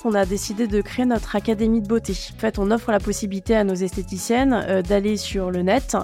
qu'on 0.00 0.14
a 0.14 0.24
décidé 0.24 0.66
de 0.66 0.80
créer 0.80 1.04
notre 1.04 1.36
académie 1.36 1.80
de 1.80 1.86
beauté. 1.86 2.14
En 2.36 2.38
fait, 2.38 2.58
on 2.58 2.70
offre 2.70 2.90
la 2.90 2.98
possibilité 2.98 3.54
à 3.54 3.64
nos 3.64 3.74
esthéticiennes 3.74 4.64
euh, 4.66 4.82
d'aller 4.82 5.16
sur 5.16 5.50
le 5.50 5.62
net 5.62 5.96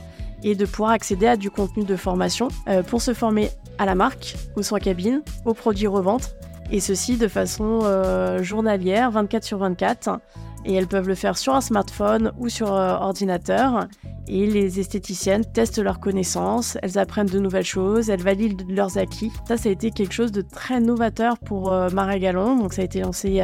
et 0.42 0.54
de 0.54 0.66
pouvoir 0.66 0.90
accéder 0.90 1.26
à 1.26 1.36
du 1.36 1.50
contenu 1.50 1.84
de 1.84 1.96
formation 1.96 2.48
euh, 2.68 2.82
pour 2.82 3.02
se 3.02 3.14
former 3.14 3.50
à 3.78 3.86
la 3.86 3.94
marque, 3.94 4.36
au 4.54 4.62
soins 4.62 4.78
cabine, 4.78 5.22
aux 5.44 5.54
produits 5.54 5.86
revente, 5.86 6.36
et 6.70 6.80
ceci 6.80 7.16
de 7.16 7.28
façon 7.28 7.80
euh, 7.82 8.42
journalière, 8.42 9.10
24 9.10 9.44
sur 9.44 9.58
24. 9.58 10.20
Et 10.64 10.74
elles 10.74 10.88
peuvent 10.88 11.08
le 11.08 11.14
faire 11.14 11.38
sur 11.38 11.54
un 11.54 11.60
smartphone 11.60 12.32
ou 12.38 12.48
sur 12.48 12.72
ordinateur. 12.72 13.86
Et 14.28 14.46
les 14.46 14.80
esthéticiennes 14.80 15.44
testent 15.44 15.78
leurs 15.78 16.00
connaissances, 16.00 16.76
elles 16.82 16.98
apprennent 16.98 17.28
de 17.28 17.38
nouvelles 17.38 17.64
choses, 17.64 18.10
elles 18.10 18.22
valident 18.22 18.64
leurs 18.68 18.98
acquis. 18.98 19.30
Ça, 19.46 19.56
ça 19.56 19.68
a 19.68 19.72
été 19.72 19.92
quelque 19.92 20.12
chose 20.12 20.32
de 20.32 20.40
très 20.40 20.80
novateur 20.80 21.38
pour 21.38 21.72
euh. 21.72 21.88
Donc, 21.88 22.72
ça 22.72 22.82
a 22.82 22.84
été 22.84 23.00
lancé 23.00 23.40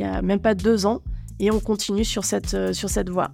il 0.00 0.06
y 0.06 0.08
a 0.08 0.22
même 0.22 0.40
pas 0.40 0.54
deux 0.54 0.86
ans. 0.86 1.02
Et 1.38 1.50
on 1.50 1.60
continue 1.60 2.04
sur 2.04 2.24
cette, 2.24 2.54
euh, 2.54 2.72
sur 2.72 2.88
cette 2.88 3.08
voie. 3.08 3.30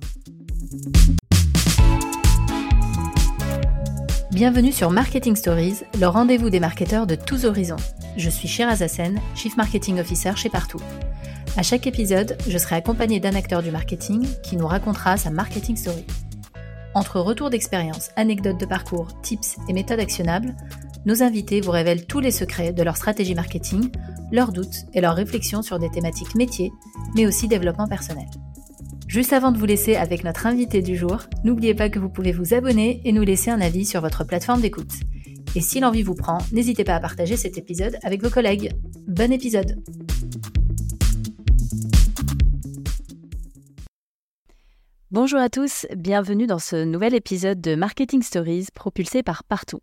Bienvenue 4.32 4.72
sur 4.72 4.90
Marketing 4.90 5.34
Stories, 5.34 5.78
le 5.98 6.06
rendez-vous 6.06 6.50
des 6.50 6.60
marketeurs 6.60 7.06
de 7.06 7.14
tous 7.14 7.44
horizons. 7.44 7.76
Je 8.16 8.28
suis 8.28 8.48
Shiraz 8.48 8.82
Hassen, 8.82 9.20
Chief 9.34 9.56
Marketing 9.56 9.98
Officer 9.98 10.32
chez 10.36 10.50
Partout. 10.50 10.80
À 11.56 11.62
chaque 11.62 11.86
épisode, 11.86 12.36
je 12.48 12.58
serai 12.58 12.76
accompagnée 12.76 13.18
d'un 13.18 13.34
acteur 13.34 13.62
du 13.62 13.70
marketing 13.70 14.26
qui 14.42 14.56
nous 14.56 14.66
racontera 14.66 15.16
sa 15.16 15.30
marketing 15.30 15.76
story. 15.76 16.04
Entre 16.94 17.20
retours 17.20 17.50
d'expérience, 17.50 18.10
anecdotes 18.16 18.60
de 18.60 18.66
parcours, 18.66 19.08
tips 19.22 19.56
et 19.68 19.72
méthodes 19.72 20.00
actionnables, 20.00 20.54
nos 21.06 21.22
invités 21.22 21.60
vous 21.60 21.70
révèlent 21.70 22.06
tous 22.06 22.20
les 22.20 22.30
secrets 22.30 22.72
de 22.72 22.82
leur 22.82 22.96
stratégie 22.96 23.34
marketing, 23.34 23.90
leurs 24.32 24.52
doutes 24.52 24.86
et 24.94 25.00
leurs 25.00 25.14
réflexions 25.14 25.62
sur 25.62 25.78
des 25.78 25.90
thématiques 25.90 26.34
métiers, 26.34 26.72
mais 27.14 27.26
aussi 27.26 27.48
développement 27.48 27.86
personnel. 27.86 28.26
Juste 29.08 29.32
avant 29.32 29.52
de 29.52 29.58
vous 29.58 29.66
laisser 29.66 29.96
avec 29.96 30.24
notre 30.24 30.46
invité 30.46 30.82
du 30.82 30.96
jour, 30.96 31.22
n'oubliez 31.44 31.74
pas 31.74 31.88
que 31.88 31.98
vous 31.98 32.08
pouvez 32.08 32.32
vous 32.32 32.54
abonner 32.54 33.00
et 33.04 33.12
nous 33.12 33.22
laisser 33.22 33.50
un 33.50 33.60
avis 33.60 33.84
sur 33.86 34.00
votre 34.00 34.24
plateforme 34.24 34.60
d'écoute. 34.60 34.92
Et 35.54 35.60
si 35.60 35.80
l'envie 35.80 36.02
vous 36.02 36.14
prend, 36.14 36.38
n'hésitez 36.52 36.84
pas 36.84 36.96
à 36.96 37.00
partager 37.00 37.36
cet 37.36 37.56
épisode 37.56 37.96
avec 38.02 38.22
vos 38.22 38.30
collègues. 38.30 38.72
Bon 39.06 39.32
épisode 39.32 39.80
Bonjour 45.12 45.38
à 45.38 45.48
tous, 45.48 45.86
bienvenue 45.96 46.48
dans 46.48 46.58
ce 46.58 46.84
nouvel 46.84 47.14
épisode 47.14 47.60
de 47.60 47.76
Marketing 47.76 48.22
Stories 48.22 48.66
propulsé 48.74 49.22
par 49.22 49.44
Partout. 49.44 49.80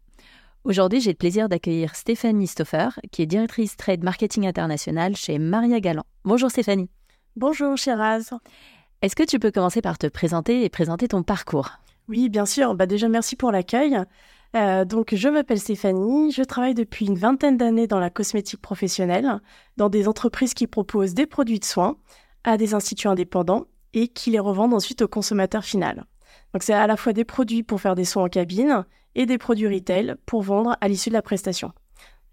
Aujourd'hui, 0.65 1.01
j'ai 1.01 1.11
le 1.11 1.17
plaisir 1.17 1.49
d'accueillir 1.49 1.93
Stéphanie 1.93 2.47
Stoffer, 2.47 2.87
qui 3.11 3.21
est 3.21 3.25
directrice 3.25 3.75
trade 3.75 4.01
marketing 4.01 4.47
international 4.47 5.13
chez 5.13 5.37
Maria 5.37 5.81
Galland. 5.81 6.05
Bonjour 6.23 6.49
Stéphanie. 6.49 6.89
Bonjour 7.35 7.75
Shiraz. 7.75 8.29
Est-ce 9.01 9.17
que 9.17 9.23
tu 9.23 9.39
peux 9.39 9.51
commencer 9.51 9.81
par 9.81 9.97
te 9.97 10.07
présenter 10.07 10.63
et 10.63 10.69
présenter 10.69 11.09
ton 11.09 11.21
parcours? 11.21 11.71
Oui, 12.07 12.29
bien 12.29 12.45
sûr. 12.45 12.75
Bah 12.75 12.85
déjà, 12.85 13.09
merci 13.09 13.35
pour 13.35 13.51
l'accueil. 13.51 13.97
Euh, 14.55 14.85
donc, 14.85 15.13
je 15.13 15.27
m'appelle 15.27 15.59
Stéphanie. 15.59 16.31
Je 16.31 16.43
travaille 16.43 16.75
depuis 16.75 17.07
une 17.07 17.17
vingtaine 17.17 17.57
d'années 17.57 17.87
dans 17.87 17.99
la 17.99 18.09
cosmétique 18.09 18.61
professionnelle, 18.61 19.41
dans 19.75 19.89
des 19.89 20.07
entreprises 20.07 20.53
qui 20.53 20.67
proposent 20.67 21.13
des 21.13 21.25
produits 21.25 21.59
de 21.59 21.65
soins 21.65 21.97
à 22.45 22.55
des 22.55 22.73
instituts 22.73 23.09
indépendants 23.09 23.65
et 23.93 24.07
qui 24.07 24.31
les 24.31 24.39
revendent 24.39 24.73
ensuite 24.73 25.01
au 25.01 25.09
consommateur 25.09 25.65
final. 25.65 26.05
Donc 26.53 26.63
c'est 26.63 26.73
à 26.73 26.87
la 26.87 26.97
fois 26.97 27.13
des 27.13 27.25
produits 27.25 27.63
pour 27.63 27.81
faire 27.81 27.95
des 27.95 28.05
soins 28.05 28.23
en 28.23 28.29
cabine 28.29 28.85
et 29.15 29.25
des 29.25 29.37
produits 29.37 29.67
retail 29.67 30.15
pour 30.25 30.41
vendre 30.41 30.77
à 30.81 30.87
l'issue 30.87 31.09
de 31.09 31.15
la 31.15 31.21
prestation. 31.21 31.71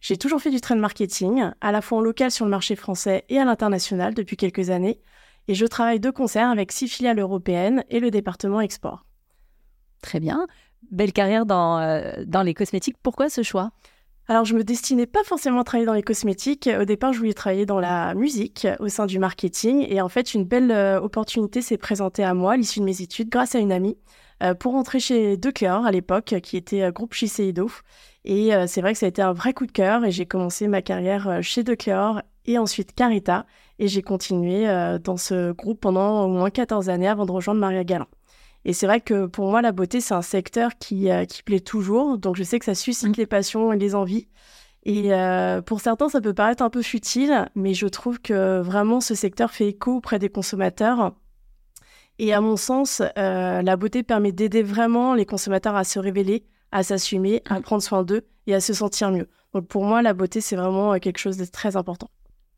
J'ai 0.00 0.16
toujours 0.16 0.40
fait 0.40 0.50
du 0.50 0.60
trade 0.60 0.78
marketing, 0.78 1.50
à 1.60 1.72
la 1.72 1.82
fois 1.82 1.98
en 1.98 2.00
local 2.00 2.30
sur 2.30 2.46
le 2.46 2.50
marché 2.50 2.74
français 2.74 3.24
et 3.28 3.38
à 3.38 3.44
l'international 3.44 4.14
depuis 4.14 4.36
quelques 4.36 4.70
années, 4.70 5.00
et 5.48 5.54
je 5.54 5.66
travaille 5.66 6.00
de 6.00 6.10
concert 6.10 6.48
avec 6.48 6.72
six 6.72 6.88
filiales 6.88 7.18
européennes 7.18 7.84
et 7.91 8.00
le 8.00 8.10
département 8.10 8.60
export. 8.60 9.04
Très 10.00 10.20
bien. 10.20 10.46
Belle 10.91 11.12
carrière 11.12 11.44
dans, 11.44 11.78
euh, 11.78 12.25
dans 12.26 12.42
les 12.42 12.54
cosmétiques. 12.54 12.97
Pourquoi 13.03 13.28
ce 13.28 13.42
choix? 13.42 13.72
Alors, 14.30 14.44
je 14.44 14.54
me 14.54 14.62
destinais 14.62 15.06
pas 15.06 15.24
forcément 15.24 15.62
à 15.62 15.64
travailler 15.64 15.86
dans 15.86 15.92
les 15.92 16.04
cosmétiques. 16.04 16.70
Au 16.80 16.84
départ, 16.84 17.12
je 17.12 17.18
voulais 17.18 17.32
travailler 17.32 17.66
dans 17.66 17.80
la 17.80 18.14
musique 18.14 18.64
au 18.78 18.86
sein 18.86 19.06
du 19.06 19.18
marketing. 19.18 19.84
Et 19.88 20.00
en 20.00 20.08
fait, 20.08 20.34
une 20.34 20.44
belle 20.44 20.70
euh, 20.70 21.00
opportunité 21.00 21.62
s'est 21.62 21.76
présentée 21.76 22.22
à 22.22 22.32
moi 22.32 22.52
à 22.52 22.56
l'issue 22.56 22.78
de 22.78 22.84
mes 22.84 23.02
études 23.02 23.28
grâce 23.28 23.56
à 23.56 23.58
une 23.58 23.72
amie 23.72 23.98
euh, 24.44 24.54
pour 24.54 24.74
rentrer 24.74 25.00
chez 25.00 25.36
Decléor 25.36 25.84
à 25.84 25.91
l'époque, 25.91 26.36
qui 26.44 26.56
était 26.56 26.82
euh, 26.82 26.92
groupe 26.92 27.12
Shiseido. 27.12 27.72
Et 28.24 28.50
c'est 28.68 28.82
vrai 28.82 28.92
que 28.92 29.00
ça 29.00 29.06
a 29.06 29.08
été 29.08 29.20
un 29.22 29.32
vrai 29.32 29.52
coup 29.52 29.66
de 29.66 29.72
cœur. 29.72 30.04
Et 30.04 30.12
j'ai 30.12 30.26
commencé 30.26 30.68
ma 30.68 30.80
carrière 30.80 31.42
chez 31.42 31.64
Decléor 31.64 32.22
et 32.47 32.56
ensuite 32.56 32.94
Carita. 32.94 33.47
Et 33.80 33.88
j'ai 33.88 34.02
continué 34.02 34.66
dans 35.02 35.16
ce 35.16 35.52
groupe 35.52 35.80
pendant 35.80 36.26
au 36.26 36.28
moins 36.28 36.50
14 36.50 36.88
années 36.91 37.08
avant 37.08 37.24
de 37.24 37.32
rejoindre 37.32 37.60
Maria 37.60 37.82
Galland. 37.82 38.08
Et 38.65 38.72
c'est 38.72 38.87
vrai 38.87 39.00
que 39.00 39.26
pour 39.26 39.50
moi, 39.50 39.62
la 39.62 39.72
beauté, 39.72 40.00
c'est 40.00 40.15
un 40.15 40.22
secteur 40.22 40.76
qui, 40.78 41.10
euh, 41.10 41.25
qui 41.25 41.43
plaît 41.43 41.60
toujours. 41.60 42.19
Donc, 42.19 42.37
je 42.37 42.43
sais 42.43 42.59
que 42.59 42.65
ça 42.65 42.75
suscite 42.75 43.16
mm. 43.16 43.21
les 43.21 43.26
passions 43.26 43.72
et 43.72 43.78
les 43.78 43.94
envies. 43.94 44.28
Et 44.84 45.12
euh, 45.12 45.60
pour 45.62 45.81
certains, 45.81 46.09
ça 46.09 46.21
peut 46.21 46.34
paraître 46.34 46.62
un 46.62 46.71
peu 46.71 46.82
futile, 46.82 47.48
mais 47.54 47.75
je 47.75 47.87
trouve 47.87 48.21
que 48.21 48.60
vraiment 48.60 49.00
ce 49.00 49.15
secteur 49.15 49.50
fait 49.50 49.69
écho 49.69 49.97
auprès 49.97 50.19
des 50.19 50.31
consommateurs. 50.31 51.15
Et 52.19 52.32
à 52.32 52.41
mon 52.41 52.56
sens, 52.56 53.03
euh, 53.19 53.62
la 53.62 53.76
beauté 53.76 54.03
permet 54.03 54.32
d'aider 54.32 54.62
vraiment 54.62 55.15
les 55.15 55.27
consommateurs 55.27 55.77
à 55.77 55.84
se 55.84 55.98
révéler, 55.98 56.44
à 56.72 56.82
s'assumer, 56.82 57.42
à 57.47 57.60
mm. 57.60 57.62
prendre 57.62 57.82
soin 57.82 58.04
d'eux 58.04 58.27
et 58.47 58.54
à 58.54 58.60
se 58.60 58.75
sentir 58.75 59.10
mieux. 59.10 59.28
Donc 59.54 59.66
pour 59.69 59.84
moi, 59.84 60.03
la 60.03 60.12
beauté, 60.12 60.41
c'est 60.41 60.56
vraiment 60.56 60.98
quelque 60.98 61.19
chose 61.19 61.37
de 61.37 61.44
très 61.44 61.77
important. 61.77 62.10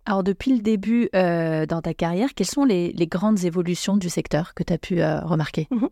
Alors 0.05 0.25
depuis 0.25 0.53
le 0.53 0.61
début 0.61 1.09
euh, 1.15 1.65
dans 1.65 1.81
ta 1.81 1.95
carrière, 1.95 2.35
quelles 2.35 2.47
sont 2.47 2.65
les, 2.65 2.93
grandes 3.07 3.45
évolutions 3.45 3.97
du 3.97 4.09
secteur 4.09 4.55
que 4.55 4.63
tu 4.63 4.73
as 4.73 4.79
pu 4.79 5.01
euh, 5.01 5.21
remarquer? 5.21 5.69
Mhm. 5.71 5.89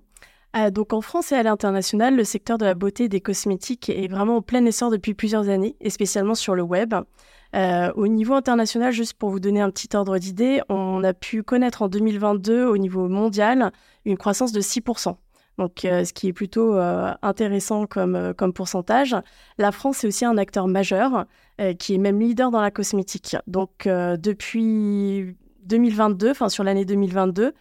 euh, 0.57 0.71
Donc 0.71 0.93
en 0.93 1.01
France 1.01 1.31
et 1.33 1.37
à 1.37 1.43
l'international, 1.43 2.17
le 2.17 2.25
secteur 2.25 2.59
de 2.59 2.65
la 2.65 2.75
beauté 2.75 3.05
et 3.05 3.09
des 3.09 3.21
cosmétiques 3.21 3.89
est 3.89 4.09
vraiment 4.09 4.39
en 4.39 4.43
plein 4.43 4.65
essor 4.65 4.91
depuis 4.91 5.15
plusieurs 5.15 5.49
années, 5.49 5.77
et 5.81 5.91
spécialement 5.91 6.35
sur 6.35 6.55
le 6.55 6.63
web. 6.63 6.95
au 7.55 8.09
niveau 8.09 8.35
international, 8.35 8.93
juste 8.93 9.15
pour 9.15 9.31
vous 9.31 9.41
donner 9.41 9.61
un 9.61 9.71
petit 9.71 9.95
ordre 9.95 10.19
d'idée, 10.19 10.61
on 10.69 11.05
a 11.05 11.15
pu 11.15 11.45
connaître 11.45 11.83
en 11.83 11.89
2022 11.89 12.65
au 12.65 12.79
niveau 12.79 13.09
mondial 13.09 13.71
une 14.05 14.17
croissance 14.17 14.53
de 14.53 14.61
6% 14.61 15.17
donc 15.61 15.85
euh, 15.85 16.05
ce 16.05 16.15
qui 16.15 16.29
est 16.29 16.33
plutôt 16.33 16.75
euh, 16.75 17.13
intéressant 17.21 17.87
comme, 17.87 18.17
euh, 18.17 18.33
comme 18.33 18.55
pourcentage. 18.55 19.15
La 19.59 19.73
France 19.73 20.03
est 20.03 20.07
aussi 20.07 20.25
un 20.25 20.39
acteur 20.39 20.67
majeur, 20.67 21.27
qui 21.79 21.95
est 21.95 21.99
même 21.99 22.19
leader 22.19 22.51
dans 22.51 22.63
la 22.63 22.71
cosmétique. 22.71 23.37
Donc 23.47 23.87
depuis 23.87 25.37
2022, 25.65 26.31
enfin 26.31 26.49
sur 26.49 26.65
l'année 26.65 26.87
2022, 26.87 27.53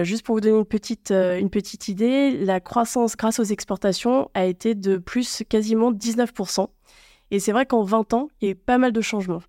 juste 0.00 0.24
pour 0.24 0.36
vous 0.36 0.40
donner 0.40 0.56
une 0.56 0.64
petite, 0.64 1.10
une 1.10 1.50
petite 1.50 1.88
idée, 1.88 2.38
la 2.38 2.60
croissance 2.60 3.18
grâce 3.18 3.38
aux 3.40 3.44
exportations 3.44 4.30
a 4.32 4.46
été 4.46 4.74
de 4.74 4.96
plus 4.96 5.42
quasiment 5.46 5.92
19%. 5.92 6.68
Et 7.32 7.38
c'est 7.38 7.52
vrai 7.52 7.66
qu'en 7.66 7.82
20 7.82 8.14
ans, 8.14 8.28
il 8.40 8.46
y 8.46 8.48
a 8.48 8.52
eu 8.52 8.54
pas 8.54 8.78
mal 8.78 8.92
de 8.92 9.02
changements. 9.02 9.42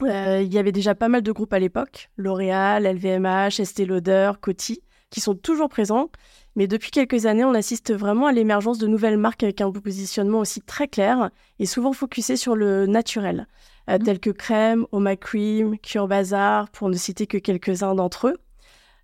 il 0.00 0.52
y 0.52 0.58
avait 0.58 0.72
déjà 0.72 0.96
pas 0.96 1.08
mal 1.08 1.22
de 1.22 1.30
groupes 1.30 1.52
à 1.52 1.60
l'époque, 1.60 2.10
L'Oréal, 2.16 2.84
LVMH, 2.84 3.60
Estée 3.60 3.86
Lauder, 3.86 4.32
Coty, 4.40 4.82
qui 5.10 5.20
sont 5.20 5.36
toujours 5.36 5.68
présents. 5.68 6.10
Mais 6.56 6.68
depuis 6.68 6.90
quelques 6.90 7.26
années, 7.26 7.44
on 7.44 7.54
assiste 7.54 7.92
vraiment 7.92 8.26
à 8.26 8.32
l'émergence 8.32 8.78
de 8.78 8.86
nouvelles 8.86 9.18
marques 9.18 9.42
avec 9.42 9.60
un 9.60 9.72
positionnement 9.72 10.38
aussi 10.38 10.60
très 10.60 10.86
clair 10.86 11.30
et 11.58 11.66
souvent 11.66 11.92
focusé 11.92 12.36
sur 12.36 12.54
le 12.54 12.86
naturel, 12.86 13.48
euh, 13.90 13.98
mhm. 13.98 14.04
tels 14.04 14.20
que 14.20 14.30
Crème, 14.30 14.86
Oma 14.92 15.16
Cream, 15.16 15.78
Cure 15.78 16.06
Bazar, 16.06 16.70
pour 16.70 16.88
ne 16.88 16.94
citer 16.96 17.26
que 17.26 17.38
quelques-uns 17.38 17.94
d'entre 17.94 18.28
eux. 18.28 18.36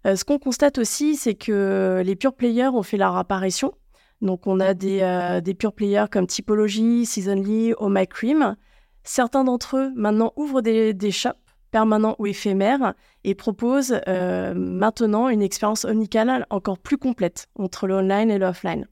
Euh, 0.06 0.16
ce 0.16 0.24
qu'on 0.24 0.38
constate 0.38 0.78
aussi, 0.78 1.16
c'est 1.16 1.34
que 1.34 2.02
les 2.04 2.16
pure 2.16 2.34
players 2.34 2.68
ont 2.68 2.82
fait 2.82 2.96
leur 2.96 3.16
apparition. 3.16 3.74
Donc, 4.22 4.46
on 4.46 4.60
a 4.60 4.74
des, 4.74 5.00
euh, 5.02 5.40
des 5.40 5.54
pure 5.54 5.72
players 5.72 6.06
comme 6.10 6.26
Typology, 6.26 7.04
Seasonly, 7.04 7.74
Oma 7.78 8.06
Cream. 8.06 8.56
Certains 9.02 9.44
d'entre 9.44 9.76
eux, 9.76 9.92
maintenant, 9.96 10.32
ouvrent 10.36 10.60
des, 10.60 10.94
des 10.94 11.10
shops 11.10 11.36
permanent 11.70 12.16
ou 12.18 12.26
éphémère 12.26 12.94
et 13.24 13.34
propose 13.34 14.00
euh, 14.08 14.54
maintenant 14.54 15.28
une 15.28 15.42
expérience 15.42 15.84
omnicanale 15.84 16.46
encore 16.50 16.78
plus 16.78 16.98
complète 16.98 17.48
entre 17.56 17.86
le 17.86 17.96
online 17.96 18.30
et 18.30 18.38
le 18.38 18.46
offline. 18.46 18.86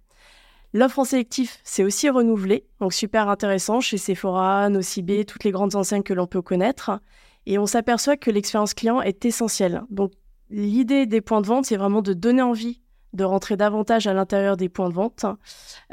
L'offre 0.75 0.99
en 0.99 1.05
sélectif, 1.05 1.61
c'est 1.65 1.83
aussi 1.83 2.11
renouvelé, 2.11 2.67
donc 2.81 2.93
super 2.93 3.29
intéressant 3.29 3.81
chez 3.81 3.97
Sephora, 3.97 4.69
Nocibé, 4.69 5.25
toutes 5.25 5.45
les 5.45 5.51
grandes 5.51 5.77
enseignes 5.77 6.03
que 6.03 6.13
l'on 6.13 6.27
peut 6.27 6.43
connaître. 6.43 7.01
Et 7.47 7.59
on 7.59 7.65
s'aperçoit 7.65 8.19
que 8.19 8.31
l'expérience 8.31 8.75
client 8.75 9.01
est 9.01 9.25
essentielle. 9.25 9.83
Donc 9.89 10.13
l'idée 10.51 11.07
des 11.07 11.23
points 11.23 11.41
de 11.41 11.47
vente, 11.47 11.65
c'est 11.65 11.79
vraiment 11.79 12.03
de 12.03 12.13
donner 12.13 12.43
envie 12.43 12.83
de 13.13 13.25
rentrer 13.25 13.57
davantage 13.57 14.07
à 14.07 14.13
l'intérieur 14.13 14.57
des 14.57 14.69
points 14.69 14.89
de 14.89 14.95
vente. 14.95 15.25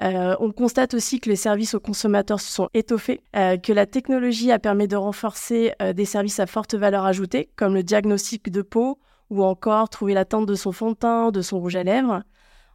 Euh, 0.02 0.36
on 0.40 0.52
constate 0.52 0.94
aussi 0.94 1.20
que 1.20 1.30
les 1.30 1.36
services 1.36 1.74
aux 1.74 1.80
consommateurs 1.80 2.40
se 2.40 2.52
sont 2.52 2.70
étoffés, 2.74 3.22
euh, 3.36 3.58
que 3.58 3.74
la 3.74 3.86
technologie 3.86 4.52
a 4.52 4.60
permis 4.60 4.88
de 4.88 4.96
renforcer 4.96 5.74
euh, 5.82 5.94
des 5.94 6.06
services 6.06 6.40
à 6.40 6.46
forte 6.46 6.76
valeur 6.76 7.06
ajoutée, 7.06 7.50
comme 7.56 7.74
le 7.74 7.84
diagnostic 7.84 8.50
de 8.50 8.62
peau 8.62 9.00
ou 9.30 9.44
encore 9.44 9.90
trouver 9.90 10.14
la 10.14 10.26
teinte 10.26 10.46
de 10.46 10.56
son 10.56 10.72
fond 10.72 10.92
de 10.92 10.96
teint, 10.96 11.32
de 11.32 11.42
son 11.42 11.60
rouge 11.60 11.76
à 11.76 11.84
lèvres. 11.84 12.24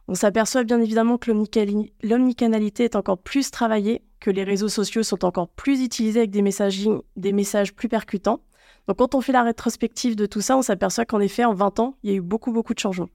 On 0.07 0.15
s'aperçoit 0.15 0.63
bien 0.63 0.81
évidemment 0.81 1.17
que 1.17 1.31
l'omnicanalité 2.03 2.83
est 2.83 2.95
encore 2.95 3.19
plus 3.19 3.51
travaillée, 3.51 4.03
que 4.19 4.29
les 4.29 4.43
réseaux 4.43 4.67
sociaux 4.67 5.03
sont 5.03 5.23
encore 5.23 5.47
plus 5.47 5.81
utilisés 5.81 6.19
avec 6.19 6.31
des, 6.31 6.43
des 7.15 7.31
messages 7.31 7.73
plus 7.73 7.87
percutants. 7.87 8.41
Donc 8.87 8.97
quand 8.97 9.15
on 9.15 9.21
fait 9.21 9.31
la 9.31 9.43
rétrospective 9.43 10.15
de 10.15 10.25
tout 10.25 10.41
ça, 10.41 10.57
on 10.57 10.61
s'aperçoit 10.61 11.05
qu'en 11.05 11.19
effet, 11.19 11.45
en 11.45 11.53
20 11.53 11.79
ans, 11.79 11.97
il 12.03 12.09
y 12.09 12.13
a 12.13 12.17
eu 12.17 12.21
beaucoup, 12.21 12.51
beaucoup 12.51 12.73
de 12.73 12.79
changements. 12.79 13.09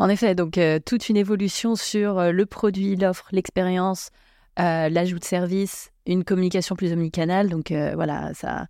En 0.00 0.08
effet, 0.08 0.34
donc 0.34 0.58
toute 0.84 1.08
une 1.08 1.16
évolution 1.16 1.76
sur 1.76 2.32
le 2.32 2.46
produit, 2.46 2.96
l'offre, 2.96 3.28
l'expérience, 3.30 4.10
l'ajout 4.56 5.18
de 5.18 5.24
services, 5.24 5.92
une 6.06 6.24
communication 6.24 6.74
plus 6.74 6.92
omnicanale. 6.92 7.48
Donc 7.50 7.70
voilà, 7.70 8.34
ça, 8.34 8.66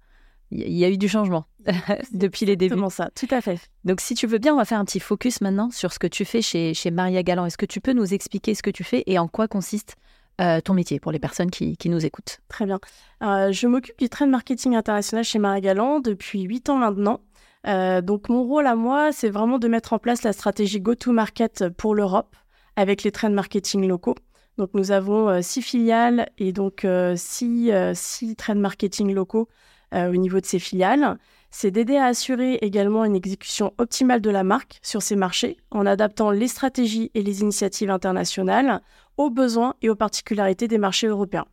il 0.50 0.76
y 0.76 0.84
a 0.84 0.90
eu 0.90 0.98
du 0.98 1.08
changement 1.08 1.46
depuis 2.12 2.44
les 2.44 2.56
débuts. 2.56 2.74
Comment 2.74 2.90
ça, 2.90 3.10
tout 3.14 3.28
à 3.30 3.40
fait. 3.40 3.60
Donc, 3.84 4.00
si 4.00 4.14
tu 4.14 4.26
veux 4.26 4.38
bien, 4.38 4.54
on 4.54 4.56
va 4.56 4.64
faire 4.64 4.78
un 4.78 4.84
petit 4.84 5.00
focus 5.00 5.40
maintenant 5.40 5.70
sur 5.70 5.92
ce 5.92 5.98
que 5.98 6.06
tu 6.06 6.24
fais 6.24 6.42
chez, 6.42 6.74
chez 6.74 6.90
Maria 6.90 7.22
Galland. 7.22 7.46
Est-ce 7.46 7.58
que 7.58 7.66
tu 7.66 7.80
peux 7.80 7.92
nous 7.92 8.12
expliquer 8.12 8.54
ce 8.54 8.62
que 8.62 8.70
tu 8.70 8.82
fais 8.82 9.04
et 9.06 9.18
en 9.18 9.28
quoi 9.28 9.46
consiste 9.46 9.96
euh, 10.40 10.60
ton 10.60 10.74
métier 10.74 10.98
pour 10.98 11.12
les 11.12 11.18
personnes 11.18 11.50
qui, 11.50 11.76
qui 11.76 11.88
nous 11.88 12.04
écoutent? 12.04 12.40
Très 12.48 12.66
bien. 12.66 12.80
Euh, 13.22 13.52
je 13.52 13.66
m'occupe 13.68 13.98
du 13.98 14.08
trade 14.08 14.28
marketing 14.30 14.74
international 14.74 15.24
chez 15.24 15.38
Maria 15.38 15.60
Galland 15.60 16.00
depuis 16.00 16.42
8 16.42 16.70
ans 16.70 16.78
maintenant. 16.78 17.20
Euh, 17.66 18.00
donc, 18.00 18.28
mon 18.28 18.42
rôle 18.42 18.66
à 18.66 18.74
moi, 18.74 19.12
c'est 19.12 19.30
vraiment 19.30 19.58
de 19.58 19.68
mettre 19.68 19.92
en 19.92 19.98
place 19.98 20.22
la 20.22 20.32
stratégie 20.32 20.80
go-to-market 20.80 21.68
pour 21.76 21.94
l'Europe 21.94 22.36
avec 22.76 23.02
les 23.02 23.12
trade 23.12 23.32
marketing 23.32 23.86
locaux. 23.86 24.16
Donc, 24.58 24.70
nous 24.74 24.90
avons 24.90 25.42
six 25.42 25.62
filiales 25.62 26.28
et 26.38 26.52
donc 26.52 26.86
six, 27.16 27.70
six 27.94 28.36
trade 28.36 28.58
marketing 28.58 29.14
locaux 29.14 29.48
au 29.92 30.16
niveau 30.16 30.40
de 30.40 30.46
ces 30.46 30.58
filiales 30.58 31.18
c'est 31.50 31.70
d'aider 31.70 31.96
à 31.96 32.06
assurer 32.06 32.54
également 32.62 33.04
une 33.04 33.16
exécution 33.16 33.74
optimale 33.78 34.20
de 34.20 34.30
la 34.30 34.44
marque 34.44 34.78
sur 34.82 35.02
ces 35.02 35.16
marchés 35.16 35.56
en 35.70 35.84
adaptant 35.84 36.30
les 36.30 36.48
stratégies 36.48 37.10
et 37.14 37.22
les 37.22 37.40
initiatives 37.40 37.90
internationales 37.90 38.82
aux 39.16 39.30
besoins 39.30 39.74
et 39.82 39.90
aux 39.90 39.96
particularités 39.96 40.68
des 40.68 40.78
marchés 40.78 41.08
européens. 41.08 41.46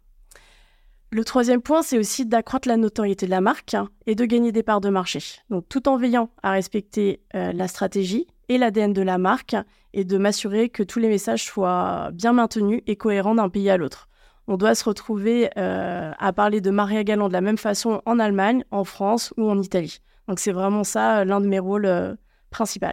Le 1.10 1.24
troisième 1.24 1.62
point, 1.62 1.84
c'est 1.84 1.98
aussi 1.98 2.26
d'accroître 2.26 2.68
la 2.68 2.76
notoriété 2.76 3.28
de 3.28 3.32
la 3.32 3.40
marque 3.40 3.78
et 4.06 4.16
de 4.16 4.26
gagner 4.26 4.52
des 4.52 4.62
parts 4.62 4.82
de 4.82 4.90
marché. 4.90 5.20
Donc, 5.50 5.68
tout 5.70 5.88
en 5.88 5.96
veillant 5.96 6.30
à 6.44 6.52
respecter 6.52 7.22
euh, 7.34 7.54
la 7.54 7.70
stratégie 7.70 8.28
et 8.50 8.58
l'ADN 8.58 8.92
de 8.92 9.02
la 9.02 9.18
marque 9.18 9.56
et 9.94 10.04
de 10.04 10.18
m'assurer 10.18 10.68
que 10.68 10.84
tous 10.84 11.00
les 11.00 11.08
messages 11.08 11.46
soient 11.46 12.10
bien 12.12 12.34
maintenus 12.34 12.82
et 12.88 12.98
cohérents 12.98 13.36
d'un 13.36 13.50
pays 13.50 13.70
à 13.70 13.78
l'autre 13.78 14.08
on 14.50 14.56
doit 14.56 14.76
se 14.76 14.86
retrouver 14.86 15.50
euh, 15.58 16.14
à 16.18 16.34
parler 16.34 16.62
de 16.62 16.72
Maria 16.72 17.04
Galland 17.04 17.28
de 17.28 17.34
la 17.34 17.42
même 17.42 17.58
façon 17.58 18.02
en 18.06 18.18
Allemagne, 18.18 18.64
en 18.72 18.86
France 18.86 19.34
ou 19.36 19.50
en 19.50 19.62
Italie. 19.62 20.00
Donc 20.30 20.40
c'est 20.40 20.54
vraiment 20.54 20.86
ça 20.86 21.20
euh, 21.20 21.26
l'un 21.26 21.42
de 21.42 21.48
mes 21.48 21.60
rôles 21.60 22.18
principaux. 22.50 22.88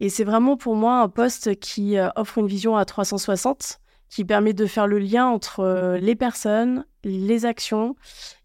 Et 0.00 0.10
c'est 0.10 0.24
vraiment 0.24 0.58
pour 0.58 0.76
moi 0.76 1.00
un 1.00 1.08
poste 1.08 1.58
qui 1.58 1.96
offre 2.16 2.36
une 2.36 2.46
vision 2.46 2.76
à 2.76 2.84
360, 2.84 3.80
qui 4.08 4.24
permet 4.24 4.52
de 4.52 4.66
faire 4.66 4.86
le 4.86 4.98
lien 4.98 5.26
entre 5.26 5.98
les 6.00 6.14
personnes, 6.14 6.84
les 7.04 7.44
actions 7.44 7.96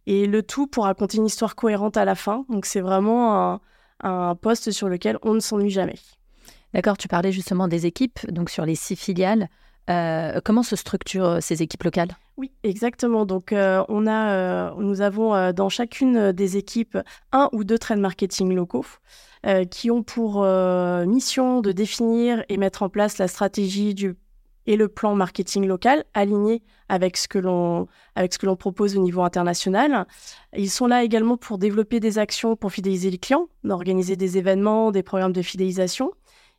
et 0.08 0.26
le 0.28 0.44
tout 0.44 0.68
pour 0.68 0.86
raconter 0.86 1.18
une 1.18 1.26
histoire 1.26 1.56
cohérente 1.56 1.98
à 1.98 2.06
la 2.06 2.16
fin. 2.16 2.46
Donc 2.50 2.66
c'est 2.66 2.82
vraiment 2.82 3.54
un, 3.54 3.62
un 4.02 4.36
poste 4.36 4.72
sur 4.72 4.90
lequel 4.90 5.18
on 5.22 5.34
ne 5.34 5.40
s'ennuie 5.40 5.70
jamais. 5.70 5.96
D'accord, 6.74 6.98
tu 6.98 7.08
parlais 7.08 7.32
justement 7.32 7.68
des 7.68 7.86
équipes, 7.86 8.20
donc 8.32 8.50
sur 8.50 8.66
les 8.66 8.76
six 8.76 8.96
filiales. 8.96 9.50
Euh, 9.90 10.40
comment 10.46 10.64
se 10.64 10.76
structurent 10.76 11.26
euh, 11.26 11.40
ces 11.42 11.62
équipes 11.62 11.84
locales? 11.84 12.16
Oui, 12.38 12.52
exactement. 12.64 13.26
Donc, 13.26 13.52
euh, 13.52 13.84
on 13.90 14.08
a, 14.08 14.74
nous 14.76 15.02
avons 15.02 15.52
dans 15.52 15.70
chacune 15.70 16.32
des 16.32 16.58
équipes 16.58 16.98
un 17.32 17.50
ou 17.52 17.64
deux 17.64 17.78
trade 17.78 18.00
marketing 18.00 18.54
locaux 18.54 18.86
qui 19.70 19.92
ont 19.92 20.04
pour 20.04 20.46
mission 21.06 21.62
de 21.62 21.72
définir 21.72 22.44
et 22.48 22.58
mettre 22.58 22.84
en 22.84 22.90
place 22.90 23.18
la 23.18 23.28
stratégie 23.28 23.94
du 23.94 24.16
et 24.68 24.76
le 24.76 24.88
plan 24.88 25.16
marketing 25.16 25.66
local 25.66 26.04
aligné 26.14 26.64
avec 26.90 27.18
ce 27.18 27.28
que 27.28 27.40
l'on 27.40 27.88
avec 28.16 28.34
ce 28.34 28.40
que 28.40 28.46
l'on 28.46 28.56
propose 28.56 28.98
au 28.98 29.02
niveau 29.02 29.24
international. 29.24 30.06
Ils 30.56 30.70
sont 30.70 30.88
là 30.88 31.04
également 31.04 31.38
pour 31.38 31.58
développer 31.58 32.00
des 32.00 32.18
actions 32.18 32.56
pour 32.56 32.72
fidéliser 32.72 33.10
les 33.10 33.18
clients, 33.18 33.48
organiser 33.68 34.16
des 34.16 34.38
événements, 34.38 34.92
des 34.92 35.04
programmes 35.04 35.34
de 35.34 35.42
fidélisation 35.42 36.12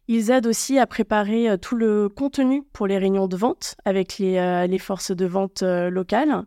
ils 0.09 0.31
aident 0.31 0.47
aussi 0.47 0.79
à 0.79 0.87
préparer 0.87 1.49
euh, 1.49 1.57
tout 1.57 1.77
le 1.77 2.09
contenu 2.09 2.63
pour 2.73 2.87
les 2.87 2.99
réunions 2.99 3.29
de 3.29 3.37
vente 3.37 3.77
avec 3.85 4.19
les, 4.19 4.37
euh, 4.39 4.79
forces 4.79 5.13
de 5.13 5.27
vente 5.27 5.63
euh, 5.63 5.91
locales. 5.91 6.45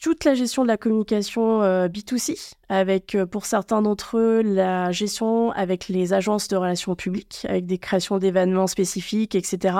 Toute 0.00 0.24
la 0.24 0.34
gestion 0.34 0.62
de 0.62 0.68
la 0.68 0.76
communication 0.76 1.60
B2C, 1.88 2.52
avec 2.68 3.16
pour 3.32 3.46
certains 3.46 3.82
d'entre 3.82 4.16
eux 4.16 4.42
la 4.42 4.92
gestion 4.92 5.50
avec 5.50 5.88
les 5.88 6.12
agences 6.12 6.46
de 6.46 6.54
relations 6.54 6.94
publiques, 6.94 7.44
avec 7.48 7.66
des 7.66 7.78
créations 7.78 8.18
d'événements 8.18 8.68
spécifiques, 8.68 9.34
etc. 9.34 9.74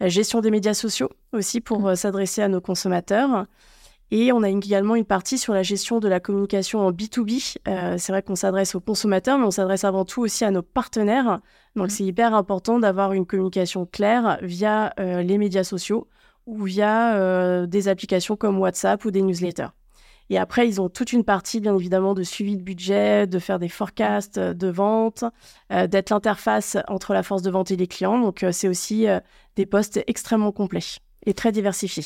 La 0.00 0.08
gestion 0.08 0.40
des 0.40 0.50
médias 0.50 0.74
sociaux 0.74 1.10
aussi 1.32 1.60
pour 1.60 1.80
mmh. 1.80 1.96
s'adresser 1.96 2.42
à 2.42 2.48
nos 2.48 2.60
consommateurs. 2.60 3.46
Et 4.10 4.32
on 4.32 4.42
a 4.42 4.48
également 4.48 4.94
une 4.94 5.04
partie 5.04 5.36
sur 5.36 5.52
la 5.52 5.62
gestion 5.62 6.00
de 6.00 6.08
la 6.08 6.18
communication 6.18 6.80
en 6.80 6.92
B2B. 6.92 7.56
Euh, 7.68 7.96
c'est 7.98 8.12
vrai 8.12 8.22
qu'on 8.22 8.36
s'adresse 8.36 8.74
aux 8.74 8.80
consommateurs, 8.80 9.38
mais 9.38 9.44
on 9.44 9.50
s'adresse 9.50 9.84
avant 9.84 10.04
tout 10.04 10.22
aussi 10.22 10.44
à 10.44 10.50
nos 10.50 10.62
partenaires. 10.62 11.40
Donc 11.76 11.88
mmh. 11.88 11.90
c'est 11.90 12.04
hyper 12.04 12.34
important 12.34 12.78
d'avoir 12.78 13.12
une 13.12 13.26
communication 13.26 13.84
claire 13.86 14.38
via 14.40 14.94
euh, 14.98 15.22
les 15.22 15.36
médias 15.36 15.64
sociaux 15.64 16.08
ou 16.46 16.62
via 16.62 17.16
euh, 17.16 17.66
des 17.66 17.88
applications 17.88 18.36
comme 18.36 18.58
WhatsApp 18.58 19.04
ou 19.04 19.10
des 19.10 19.20
newsletters. 19.20 19.68
Et 20.30 20.38
après, 20.38 20.68
ils 20.68 20.80
ont 20.80 20.88
toute 20.88 21.12
une 21.12 21.24
partie, 21.24 21.60
bien 21.60 21.76
évidemment, 21.76 22.14
de 22.14 22.22
suivi 22.22 22.56
de 22.56 22.62
budget, 22.62 23.26
de 23.26 23.38
faire 23.38 23.58
des 23.58 23.68
forecasts 23.68 24.38
de 24.38 24.68
vente, 24.68 25.24
d'être 25.70 26.10
l'interface 26.10 26.76
entre 26.88 27.14
la 27.14 27.22
force 27.22 27.42
de 27.42 27.50
vente 27.50 27.70
et 27.70 27.76
les 27.76 27.86
clients. 27.86 28.18
Donc, 28.18 28.44
c'est 28.52 28.68
aussi 28.68 29.06
des 29.56 29.66
postes 29.66 30.02
extrêmement 30.06 30.52
complets 30.52 30.98
et 31.24 31.34
très 31.34 31.52
diversifiés. 31.52 32.04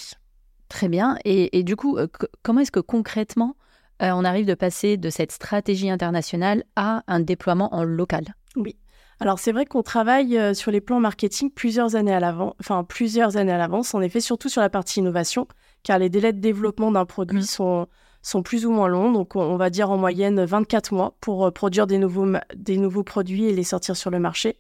Très 0.73 0.89
bien. 0.89 1.19
Et, 1.27 1.63
du 1.65 1.77
coup, 1.77 1.99
euh, 1.99 2.07
comment 2.43 2.61
est-ce 2.61 2.73
que 2.73 2.81
concrètement, 2.81 3.57
euh, 4.01 4.11
on 4.15 4.25
arrive 4.25 4.47
de 4.47 4.55
passer 4.55 4.97
de 4.97 5.11
cette 5.11 5.31
stratégie 5.31 5.91
internationale 5.91 6.65
à 6.77 7.03
un 7.09 7.21
déploiement 7.21 7.75
en 7.75 7.85
local? 7.85 8.35
Oui. 8.57 8.77
Alors 9.21 9.39
c'est 9.39 9.53
vrai 9.53 9.67
qu'on 9.67 9.83
travaille 9.83 10.39
euh, 10.39 10.55
sur 10.55 10.71
les 10.71 10.81
plans 10.81 10.99
marketing 10.99 11.51
plusieurs 11.51 11.95
années 11.95 12.15
à 12.15 12.21
l'avance, 12.21 12.55
enfin 12.59 12.85
plusieurs 12.85 13.37
années 13.37 13.53
à 13.53 13.59
l'avance, 13.59 13.95
en 13.95 14.01
effet, 14.01 14.21
surtout 14.21 14.49
sur 14.49 14.63
la 14.63 14.71
partie 14.71 15.01
innovation, 15.01 15.47
car 15.83 15.99
les 15.99 16.09
délais 16.09 16.33
de 16.33 16.41
développement 16.41 16.91
d'un 16.91 17.05
produit 17.05 17.41
mmh. 17.41 17.43
sont, 17.43 17.87
sont 18.23 18.43
plus 18.43 18.67
ou 18.67 18.71
moins 18.71 18.89
longs, 18.89 19.13
donc 19.13 19.37
on 19.37 19.57
va 19.57 19.71
dire 19.71 19.91
en 19.91 19.97
moyenne 19.97 20.45
24 20.45 20.95
mois 20.95 21.17
pour 21.21 21.53
produire 21.53 21.87
des 21.87 21.99
nouveaux, 21.99 22.27
des 22.57 22.77
nouveaux 22.77 23.03
produits 23.03 23.47
et 23.47 23.53
les 23.53 23.65
sortir 23.65 23.97
sur 23.97 24.11
le 24.11 24.19
marché. 24.19 24.59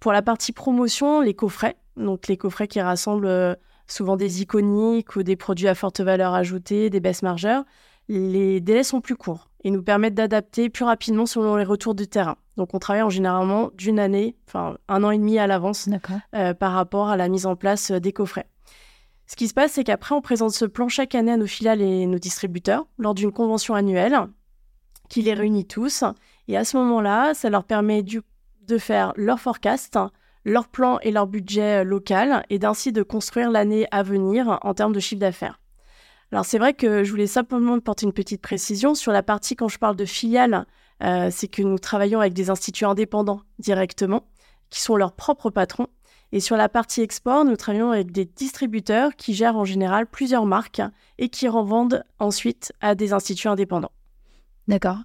Pour 0.00 0.12
la 0.12 0.22
partie 0.22 0.52
promotion, 0.52 1.20
les 1.20 1.34
coffrets, 1.34 1.76
donc 1.96 2.26
les 2.26 2.36
coffrets 2.36 2.68
qui 2.68 2.80
rassemblent 2.80 3.56
souvent 3.86 4.16
des 4.16 4.42
iconiques 4.42 5.16
ou 5.16 5.22
des 5.22 5.36
produits 5.36 5.68
à 5.68 5.74
forte 5.74 6.00
valeur 6.00 6.34
ajoutée, 6.34 6.90
des 6.90 7.00
baisses 7.00 7.22
margeurs, 7.22 7.64
les 8.08 8.60
délais 8.60 8.82
sont 8.82 9.00
plus 9.00 9.16
courts 9.16 9.48
et 9.64 9.70
nous 9.70 9.82
permettent 9.82 10.14
d'adapter 10.14 10.70
plus 10.70 10.84
rapidement 10.84 11.26
selon 11.26 11.56
les 11.56 11.64
retours 11.64 11.94
du 11.94 12.06
terrain. 12.06 12.36
Donc 12.56 12.74
on 12.74 12.78
travaille 12.78 13.02
en 13.02 13.10
généralement 13.10 13.70
d'une 13.74 13.98
année, 13.98 14.36
enfin 14.46 14.76
un 14.88 15.02
an 15.02 15.10
et 15.10 15.18
demi 15.18 15.38
à 15.38 15.46
l'avance 15.46 15.88
euh, 16.34 16.54
par 16.54 16.72
rapport 16.72 17.08
à 17.08 17.16
la 17.16 17.28
mise 17.28 17.46
en 17.46 17.56
place 17.56 17.90
euh, 17.90 17.98
des 17.98 18.12
coffrets. 18.12 18.46
Ce 19.26 19.36
qui 19.36 19.48
se 19.48 19.54
passe, 19.54 19.72
c'est 19.72 19.84
qu'après, 19.84 20.14
on 20.14 20.20
présente 20.20 20.52
ce 20.52 20.64
plan 20.64 20.88
chaque 20.88 21.14
année 21.14 21.32
à 21.32 21.36
nos 21.36 21.46
filiales 21.46 21.82
et 21.82 22.06
nos 22.06 22.18
distributeurs 22.18 22.86
lors 22.98 23.14
d'une 23.14 23.32
convention 23.32 23.74
annuelle 23.74 24.18
qui 25.08 25.22
les 25.22 25.34
réunit 25.34 25.66
tous. 25.66 26.04
Et 26.48 26.56
à 26.56 26.64
ce 26.64 26.76
moment-là, 26.76 27.34
ça 27.34 27.50
leur 27.50 27.64
permet 27.64 28.02
de 28.02 28.78
faire 28.78 29.12
leur 29.16 29.40
forecast, 29.40 29.98
leur 30.44 30.68
plan 30.68 30.98
et 31.02 31.10
leur 31.10 31.26
budget 31.26 31.80
euh, 31.80 31.84
local 31.84 32.44
et 32.50 32.58
d'ainsi 32.58 32.92
de 32.92 33.02
construire 33.02 33.50
l'année 33.50 33.86
à 33.90 34.02
venir 34.02 34.60
en 34.62 34.74
termes 34.74 34.92
de 34.92 35.00
chiffre 35.00 35.20
d'affaires. 35.20 35.60
Alors 36.32 36.44
c'est 36.44 36.58
vrai 36.58 36.72
que 36.72 37.04
je 37.04 37.10
voulais 37.10 37.26
simplement 37.26 37.78
porter 37.80 38.06
une 38.06 38.12
petite 38.12 38.42
précision 38.42 38.94
sur 38.94 39.12
la 39.12 39.22
partie 39.22 39.56
quand 39.56 39.68
je 39.68 39.78
parle 39.78 39.96
de 39.96 40.04
filiales, 40.04 40.66
euh, 41.02 41.28
c'est 41.30 41.48
que 41.48 41.62
nous 41.62 41.78
travaillons 41.78 42.20
avec 42.20 42.32
des 42.32 42.50
instituts 42.50 42.84
indépendants 42.84 43.42
directement, 43.58 44.28
qui 44.70 44.80
sont 44.80 44.96
leurs 44.96 45.12
propres 45.12 45.50
patrons. 45.50 45.88
Et 46.32 46.40
sur 46.40 46.56
la 46.56 46.68
partie 46.68 47.02
export, 47.02 47.44
nous 47.44 47.56
travaillons 47.56 47.92
avec 47.92 48.10
des 48.10 48.24
distributeurs 48.24 49.14
qui 49.16 49.34
gèrent 49.34 49.56
en 49.56 49.64
général 49.64 50.06
plusieurs 50.06 50.44
marques 50.44 50.82
et 51.18 51.28
qui 51.28 51.48
revendent 51.48 52.04
ensuite 52.18 52.72
à 52.80 52.94
des 52.94 53.12
instituts 53.12 53.48
indépendants. 53.48 53.92
D'accord. 54.68 54.98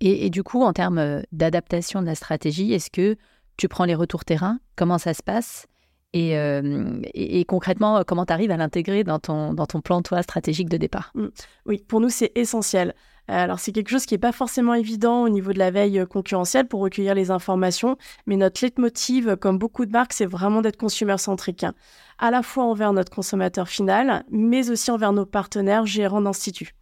Et, 0.00 0.30
du 0.30 0.44
coup, 0.44 0.62
en 0.62 0.72
termes 0.72 0.98
euh, 0.98 1.22
d'adaptation 1.32 2.00
de 2.00 2.06
la 2.06 2.14
stratégie, 2.14 2.72
est-ce 2.72 2.88
que 2.88 3.16
tu 3.56 3.66
prends 3.66 3.84
les 3.84 3.96
retours 3.96 4.24
terrain, 4.24 4.60
comment 4.76 4.98
ça 4.98 5.12
se 5.12 5.24
passe? 5.24 5.66
Et, 6.14 6.38
euh, 6.38 7.00
concrètement, 7.46 8.02
comment 8.06 8.24
tu 8.24 8.32
arrives 8.32 8.50
à 8.50 8.56
l'intégrer 8.56 9.04
dans 9.04 9.18
ton, 9.18 9.52
dans 9.52 9.66
ton 9.66 9.80
plan, 9.80 10.02
toi, 10.02 10.22
stratégique 10.22 10.68
de 10.68 10.76
départ 10.76 11.12
mmh. 11.14 11.26
Oui, 11.66 11.84
pour 11.86 12.00
nous, 12.00 12.08
c'est 12.08 12.32
essentiel. 12.34 12.94
Alors, 13.30 13.58
c'est 13.58 13.72
quelque 13.72 13.90
chose 13.90 14.06
qui 14.06 14.14
n'est 14.14 14.18
pas 14.18 14.32
forcément 14.32 14.72
évident 14.72 15.22
au 15.22 15.28
niveau 15.28 15.52
de 15.52 15.58
la 15.58 15.70
veille 15.70 16.02
concurrentielle 16.08 16.66
pour 16.66 16.80
recueillir 16.80 17.14
les 17.14 17.30
informations, 17.30 17.98
mais 18.26 18.36
notre 18.36 18.64
leitmotiv, 18.64 19.36
comme 19.36 19.58
beaucoup 19.58 19.84
de 19.84 19.92
marques, 19.92 20.14
c'est 20.14 20.24
vraiment 20.24 20.62
d'être 20.62 20.78
consumer-centrique, 20.78 21.62
hein. 21.62 21.74
à 22.18 22.30
la 22.30 22.42
fois 22.42 22.64
envers 22.64 22.94
notre 22.94 23.12
consommateur 23.12 23.68
final, 23.68 24.24
mais 24.30 24.70
aussi 24.70 24.90
envers 24.90 25.12
nos 25.12 25.26
partenaires 25.26 25.84
gérants 25.84 26.22
d'instituts. 26.22 26.74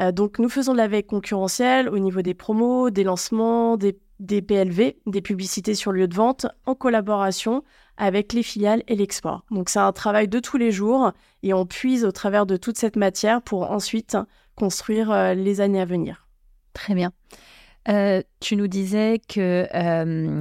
Euh, 0.00 0.10
donc, 0.10 0.40
nous 0.40 0.48
faisons 0.48 0.72
de 0.72 0.78
la 0.78 0.88
veille 0.88 1.04
concurrentielle 1.04 1.88
au 1.88 2.00
niveau 2.00 2.22
des 2.22 2.34
promos, 2.34 2.90
des 2.90 3.04
lancements, 3.04 3.76
des 3.76 3.96
des 4.20 4.42
PLV, 4.42 4.94
des 5.06 5.20
publicités 5.22 5.74
sur 5.74 5.92
lieu 5.92 6.08
de 6.08 6.14
vente, 6.14 6.46
en 6.66 6.74
collaboration 6.74 7.62
avec 7.96 8.32
les 8.32 8.42
filiales 8.42 8.82
et 8.88 8.96
l'export. 8.96 9.44
Donc 9.50 9.68
c'est 9.68 9.78
un 9.78 9.92
travail 9.92 10.28
de 10.28 10.40
tous 10.40 10.56
les 10.56 10.72
jours 10.72 11.12
et 11.42 11.54
on 11.54 11.66
puise 11.66 12.04
au 12.04 12.12
travers 12.12 12.46
de 12.46 12.56
toute 12.56 12.78
cette 12.78 12.96
matière 12.96 13.42
pour 13.42 13.70
ensuite 13.70 14.16
construire 14.54 15.10
euh, 15.10 15.34
les 15.34 15.60
années 15.60 15.80
à 15.80 15.84
venir. 15.84 16.26
Très 16.72 16.94
bien. 16.94 17.12
tu 18.40 18.56
nous 18.56 18.66
disais 18.66 19.20
que 19.28 19.68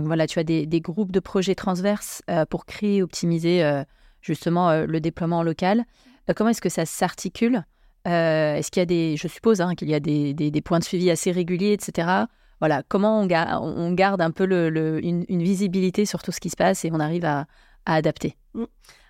voilà, 0.05 0.27
tu 0.27 0.39
as 0.39 0.43
des, 0.43 0.81
groupes 0.81 1.11
de 1.11 1.19
projets 1.19 1.55
transverses 1.55 2.23
pour 2.49 2.65
créer 2.65 2.97
et 2.97 3.03
optimiser 3.03 3.83
justement 4.21 4.83
le 4.83 4.99
déploiement 4.99 5.43
local. 5.43 5.83
comment 6.35 6.49
est-ce 6.49 6.61
que 6.61 6.69
ça 6.69 6.85
s'articule? 6.85 7.65
Est-ce 8.05 8.71
qu'il 8.71 8.81
y 8.81 8.83
a 8.83 8.85
des, 8.85 9.15
je 9.17 9.27
suppose 9.27 9.61
hein, 9.61 9.75
qu'il 9.75 9.89
y 9.89 9.93
a 9.93 9.99
des, 9.99 10.61
points 10.65 10.79
de 10.79 10.83
suivi 10.83 11.11
assez 11.11 11.31
réguliers, 11.31 11.73
etc. 11.73 12.25
Voilà, 12.63 12.81
comment 12.87 13.19
on, 13.19 13.91
garde 13.91 14.21
un 14.21 14.31
peu 14.31 14.45
une, 15.03 15.25
visibilité 15.27 16.05
sur 16.05 16.23
tout 16.23 16.31
ce 16.31 16.39
qui 16.39 16.49
se 16.49 16.55
passe 16.55 16.85
et 16.85 16.91
on 16.93 16.99
arrive 17.01 17.25
à, 17.25 17.45
adapter 17.85 18.37
mmh. 18.53 18.63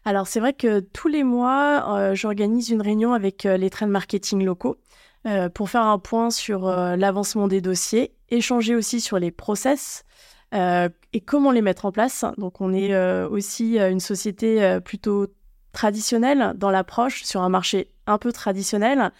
Alors 0.06 0.26
c'est 0.28 0.40
vrai 0.40 0.54
que 0.54 0.80
tous 0.80 1.08
les 1.08 1.24
mois, 1.24 2.16
j'organise 2.16 2.72
une 2.72 2.82
réunion 2.82 3.14
avec 3.14 3.44
les 3.44 3.70
trains 3.70 3.86
de 3.86 3.92
marketing 3.92 4.44
locaux 4.44 4.78
euh, 5.26 5.48
pour 5.48 5.70
faire 5.70 5.84
un 5.84 6.00
point 6.00 6.32
sur 6.32 6.68
euh, 6.68 6.98
l'avancement 6.98 7.48
des 7.48 7.62
dossiers, 7.62 8.12
échanger 8.30 8.76
aussi 8.76 9.00
sur 9.00 9.20
les 9.20 9.32
process 9.32 10.04
euh, 10.54 10.90
et 11.14 11.22
comment 11.22 11.52
les 11.52 11.62
mettre 11.62 11.86
en 11.86 11.94
place. 11.94 12.26
Donc 12.38 12.60
on 12.60 12.74
est 12.74 12.94
aussi 13.26 13.78
une 13.78 14.00
société 14.00 14.80
plutôt 14.84 15.28
traditionnelle 15.72 16.54
dans 16.56 16.72
l'approche 16.72 17.24
sur 17.24 17.42
un 17.42 17.50
marché 17.50 17.92
un 18.06 18.18
peu 18.18 18.34
traditionnel. 18.34 19.12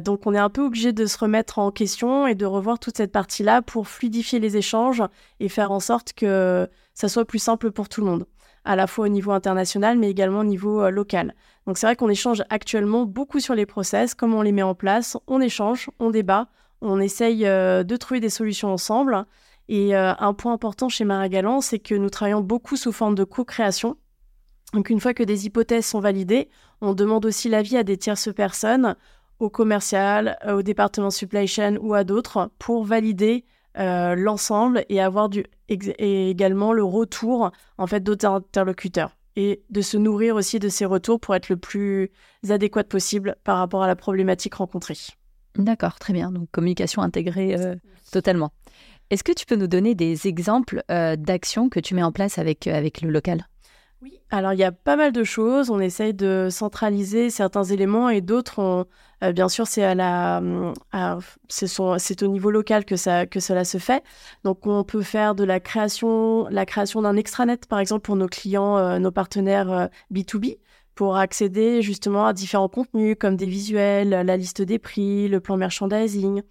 Donc 0.00 0.26
on 0.26 0.34
est 0.34 0.38
un 0.38 0.50
peu 0.50 0.62
obligé 0.62 0.92
de 0.92 1.06
se 1.06 1.16
remettre 1.18 1.58
en 1.58 1.70
question 1.70 2.26
et 2.26 2.34
de 2.34 2.46
revoir 2.46 2.78
toute 2.78 2.96
cette 2.96 3.12
partie-là 3.12 3.62
pour 3.62 3.86
fluidifier 3.86 4.40
les 4.40 4.56
échanges 4.56 5.02
et 5.38 5.48
faire 5.48 5.70
en 5.70 5.80
sorte 5.80 6.14
que 6.14 6.68
ça 6.94 7.08
soit 7.08 7.24
plus 7.24 7.38
simple 7.38 7.70
pour 7.70 7.88
tout 7.88 8.00
le 8.00 8.08
monde 8.08 8.26
à 8.68 8.76
la 8.76 8.86
fois 8.86 9.06
au 9.06 9.08
niveau 9.08 9.30
international, 9.32 9.98
mais 9.98 10.10
également 10.10 10.40
au 10.40 10.44
niveau 10.44 10.82
euh, 10.82 10.90
local. 10.90 11.34
Donc 11.66 11.78
c'est 11.78 11.86
vrai 11.86 11.96
qu'on 11.96 12.10
échange 12.10 12.42
actuellement 12.50 13.06
beaucoup 13.06 13.40
sur 13.40 13.54
les 13.54 13.64
process, 13.64 14.14
comment 14.14 14.38
on 14.38 14.42
les 14.42 14.52
met 14.52 14.62
en 14.62 14.74
place, 14.74 15.16
on 15.26 15.40
échange, 15.40 15.88
on 15.98 16.10
débat, 16.10 16.48
on 16.82 17.00
essaye 17.00 17.46
euh, 17.46 17.82
de 17.82 17.96
trouver 17.96 18.20
des 18.20 18.28
solutions 18.28 18.70
ensemble. 18.70 19.24
Et 19.68 19.96
euh, 19.96 20.12
un 20.18 20.34
point 20.34 20.52
important 20.52 20.90
chez 20.90 21.04
Maragalan, 21.04 21.62
c'est 21.62 21.78
que 21.78 21.94
nous 21.94 22.10
travaillons 22.10 22.42
beaucoup 22.42 22.76
sous 22.76 22.92
forme 22.92 23.14
de 23.14 23.24
co-création. 23.24 23.96
Donc 24.74 24.90
une 24.90 25.00
fois 25.00 25.14
que 25.14 25.22
des 25.22 25.46
hypothèses 25.46 25.86
sont 25.86 26.00
validées, 26.00 26.50
on 26.82 26.92
demande 26.92 27.24
aussi 27.24 27.48
l'avis 27.48 27.78
à 27.78 27.84
des 27.84 27.96
tierces 27.96 28.32
personnes, 28.34 28.96
au 29.38 29.50
commercial, 29.50 30.38
au 30.48 30.62
département 30.62 31.10
supply 31.10 31.46
chain 31.46 31.76
ou 31.80 31.94
à 31.94 32.04
d'autres, 32.04 32.50
pour 32.58 32.84
valider 32.84 33.44
euh, 33.78 34.14
l'ensemble 34.16 34.84
et 34.88 35.00
avoir 35.00 35.30
également 35.68 36.72
le 36.72 36.82
retour 36.82 37.52
en 37.76 37.86
fait 37.86 38.00
d'autres 38.00 38.26
interlocuteurs 38.26 39.16
et 39.36 39.62
de 39.70 39.80
se 39.82 39.96
nourrir 39.96 40.34
aussi 40.34 40.58
de 40.58 40.68
ces 40.68 40.84
retours 40.84 41.20
pour 41.20 41.36
être 41.36 41.48
le 41.48 41.56
plus 41.56 42.10
adéquat 42.48 42.82
possible 42.82 43.36
par 43.44 43.58
rapport 43.58 43.84
à 43.84 43.86
la 43.86 43.94
problématique 43.94 44.54
rencontrée. 44.54 44.96
D'accord, 45.54 46.00
très 46.00 46.12
bien. 46.12 46.32
Donc 46.32 46.50
communication 46.50 47.02
intégrée 47.02 47.54
euh, 47.56 47.76
totalement. 48.10 48.50
Est-ce 49.10 49.22
que 49.22 49.32
tu 49.32 49.46
peux 49.46 49.56
nous 49.56 49.68
donner 49.68 49.94
des 49.94 50.26
exemples 50.26 50.82
euh, 50.90 51.14
d'actions 51.14 51.68
que 51.68 51.78
tu 51.78 51.94
mets 51.94 52.02
en 52.02 52.10
place 52.10 52.38
avec, 52.38 52.66
avec 52.66 53.00
le 53.00 53.10
local? 53.10 53.46
Oui, 54.00 54.20
alors 54.30 54.52
il 54.52 54.60
y 54.60 54.64
a 54.64 54.70
pas 54.70 54.94
mal 54.94 55.12
de 55.12 55.24
choses. 55.24 55.70
On 55.70 55.80
essaye 55.80 56.14
de 56.14 56.48
centraliser 56.50 57.30
certains 57.30 57.64
éléments 57.64 58.08
et 58.08 58.20
d'autres, 58.20 58.86
euh, 59.24 59.32
bien 59.32 59.48
sûr, 59.48 59.66
c'est 59.66 59.82
à 59.82 59.96
la, 59.96 60.40
c'est 61.48 62.22
au 62.22 62.28
niveau 62.28 62.52
local 62.52 62.84
que 62.84 62.94
ça 62.96 63.26
que 63.26 63.40
cela 63.40 63.64
se 63.64 63.78
fait. 63.78 64.04
Donc 64.44 64.66
on 64.68 64.84
peut 64.84 65.02
faire 65.02 65.34
de 65.34 65.42
la 65.42 65.58
création, 65.58 66.46
la 66.48 66.64
création 66.64 67.02
d'un 67.02 67.16
extranet, 67.16 67.66
par 67.66 67.80
exemple, 67.80 68.02
pour 68.02 68.14
nos 68.14 68.28
clients, 68.28 68.78
euh, 68.78 68.98
nos 69.00 69.10
partenaires 69.10 69.88
B2B, 70.12 70.52
euh, 70.52 70.56
pour 70.94 71.16
accéder 71.16 71.82
justement 71.82 72.26
à 72.26 72.32
différents 72.32 72.68
contenus 72.68 73.16
comme 73.18 73.36
des 73.36 73.46
visuels, 73.46 74.10
la 74.10 74.36
liste 74.36 74.62
des 74.62 74.78
prix, 74.78 75.28
le 75.28 75.40
plan 75.40 75.56
merchandising. 75.56 76.42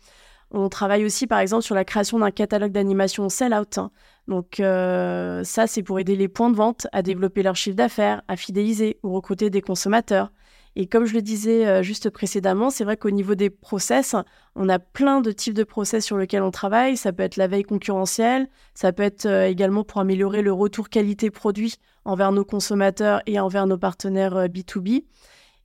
On 0.51 0.69
travaille 0.69 1.05
aussi, 1.05 1.27
par 1.27 1.39
exemple, 1.39 1.63
sur 1.63 1.75
la 1.75 1.83
création 1.83 2.19
d'un 2.19 2.31
catalogue 2.31 2.71
d'animation 2.71 3.27
sell-out. 3.27 3.77
Hein. 3.77 3.91
Donc 4.27 4.59
euh, 4.59 5.43
ça, 5.43 5.67
c'est 5.67 5.83
pour 5.83 5.99
aider 5.99 6.15
les 6.15 6.27
points 6.27 6.49
de 6.49 6.55
vente 6.55 6.87
à 6.93 7.01
développer 7.01 7.43
leur 7.43 7.55
chiffre 7.55 7.75
d'affaires, 7.75 8.21
à 8.27 8.37
fidéliser 8.37 8.99
ou 9.03 9.13
recruter 9.13 9.49
des 9.49 9.61
consommateurs. 9.61 10.31
Et 10.79 10.85
comme 10.85 11.05
je 11.05 11.15
le 11.15 11.21
disais 11.21 11.65
euh, 11.65 11.81
juste 11.81 12.09
précédemment, 12.09 12.69
c'est 12.69 12.83
vrai 12.83 12.97
qu'au 12.97 13.09
niveau 13.09 13.35
des 13.35 13.49
process, 13.49 14.15
on 14.55 14.69
a 14.69 14.79
plein 14.79 15.21
de 15.21 15.31
types 15.31 15.55
de 15.55 15.63
process 15.63 16.05
sur 16.05 16.17
lesquels 16.17 16.43
on 16.43 16.51
travaille. 16.51 16.97
Ça 16.97 17.11
peut 17.11 17.23
être 17.23 17.35
la 17.35 17.47
veille 17.47 17.63
concurrentielle, 17.63 18.47
ça 18.73 18.93
peut 18.93 19.03
être 19.03 19.25
euh, 19.25 19.47
également 19.47 19.83
pour 19.83 19.99
améliorer 19.99 20.43
le 20.43 20.53
retour 20.53 20.89
qualité-produit 20.89 21.75
envers 22.05 22.31
nos 22.31 22.45
consommateurs 22.45 23.21
et 23.25 23.39
envers 23.39 23.65
nos 23.65 23.77
partenaires 23.77 24.47
B2B 24.47 25.03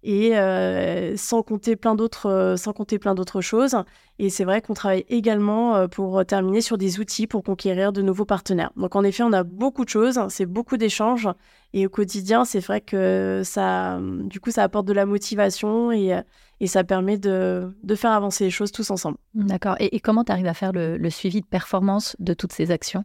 et 0.02 0.36
euh, 0.36 1.16
sans 1.16 1.42
compter 1.42 1.76
plein 1.76 1.94
d'autres 1.94 2.26
euh, 2.26 2.56
sans 2.56 2.72
compter 2.72 2.98
plein 2.98 3.14
d'autres 3.14 3.40
choses. 3.40 3.76
Et 4.18 4.30
c'est 4.30 4.44
vrai 4.44 4.60
qu'on 4.60 4.74
travaille 4.74 5.04
également 5.08 5.76
euh, 5.76 5.88
pour 5.88 6.24
terminer 6.26 6.60
sur 6.60 6.78
des 6.78 7.00
outils 7.00 7.26
pour 7.26 7.42
conquérir 7.42 7.92
de 7.92 8.02
nouveaux 8.02 8.24
partenaires. 8.24 8.72
Donc 8.76 8.96
en 8.96 9.04
effet 9.04 9.22
on 9.22 9.32
a 9.32 9.44
beaucoup 9.44 9.84
de 9.84 9.90
choses 9.90 10.20
c'est 10.28 10.46
beaucoup 10.46 10.76
d'échanges. 10.76 11.28
Et 11.72 11.86
au 11.86 11.88
quotidien 11.88 12.44
c'est 12.44 12.60
vrai 12.60 12.80
que 12.80 13.42
ça 13.44 13.98
du 14.00 14.40
coup 14.40 14.50
ça 14.50 14.64
apporte 14.64 14.86
de 14.86 14.92
la 14.92 15.06
motivation 15.06 15.92
et, 15.92 16.20
et 16.60 16.66
ça 16.66 16.84
permet 16.84 17.18
de, 17.18 17.72
de, 17.82 17.94
faire 17.94 18.12
avancer 18.12 18.44
les 18.44 18.50
choses 18.50 18.72
tous 18.72 18.90
ensemble. 18.90 19.18
D'accord. 19.34 19.76
Et, 19.80 20.00
comment 20.00 20.24
tu 20.24 20.32
arrives 20.32 20.46
à 20.46 20.54
faire 20.54 20.72
le, 20.72 20.96
le, 20.96 21.10
suivi 21.10 21.40
de 21.40 21.46
performance 21.46 22.14
de 22.18 22.34
toutes 22.34 22.52
ces 22.52 22.70
actions? 22.70 23.04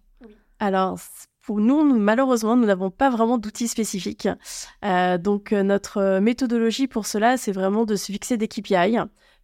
Alors 0.60 0.98
pour 1.48 1.62
nous, 1.62 1.82
malheureusement, 1.98 2.58
nous 2.58 2.66
n'avons 2.66 2.92
pas 2.92 3.10
vraiment 3.10 3.38
d'outils 3.38 3.70
spécifiques. 3.70 4.28
Euh, 4.84 5.18
donc, 5.18 5.54
euh, 5.54 5.64
notre 5.64 6.20
méthodologie 6.20 6.88
pour 6.88 7.06
cela, 7.06 7.38
c'est 7.38 7.54
vraiment 7.54 7.86
de 7.86 7.96
se 7.96 8.12
fixer 8.12 8.36
des 8.36 8.50
KPI 8.50 8.98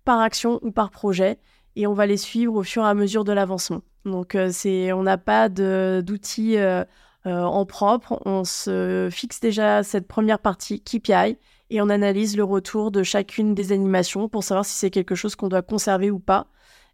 par 0.04 0.20
action 0.20 0.60
ou 0.64 0.72
par 0.72 0.92
projet, 0.92 1.40
et 1.78 1.88
on 1.88 1.94
va 1.94 2.06
les 2.06 2.18
suivre 2.18 2.56
au 2.56 2.64
fur 2.64 2.84
et 2.84 2.90
à 2.90 2.94
mesure 2.94 3.24
de 3.24 3.32
l'avancement. 3.32 3.84
Donc, 4.04 4.36
euh, 4.36 4.50
c'est, 4.52 4.92
on 4.92 5.04
n'a 5.04 5.18
pas 5.18 5.48
d'outils 5.48 6.58
en 7.24 7.66
propre. 7.66 8.22
On 8.26 8.44
se 8.44 9.08
fixe 9.10 9.40
déjà 9.40 9.82
cette 9.82 10.10
première 10.10 10.40
partie 10.40 10.82
KPI 10.82 11.38
et 11.70 11.82
on 11.82 11.88
analyse 11.88 12.36
le 12.36 12.44
retour 12.44 12.92
de 12.92 13.04
chacune 13.04 13.56
des 13.56 13.72
animations 13.72 14.28
pour 14.28 14.44
savoir 14.44 14.66
si 14.66 14.74
c'est 14.74 14.92
quelque 14.92 15.16
chose 15.16 15.38
qu'on 15.38 15.48
doit 15.48 15.62
conserver 15.62 16.12
ou 16.12 16.20
pas, 16.20 16.48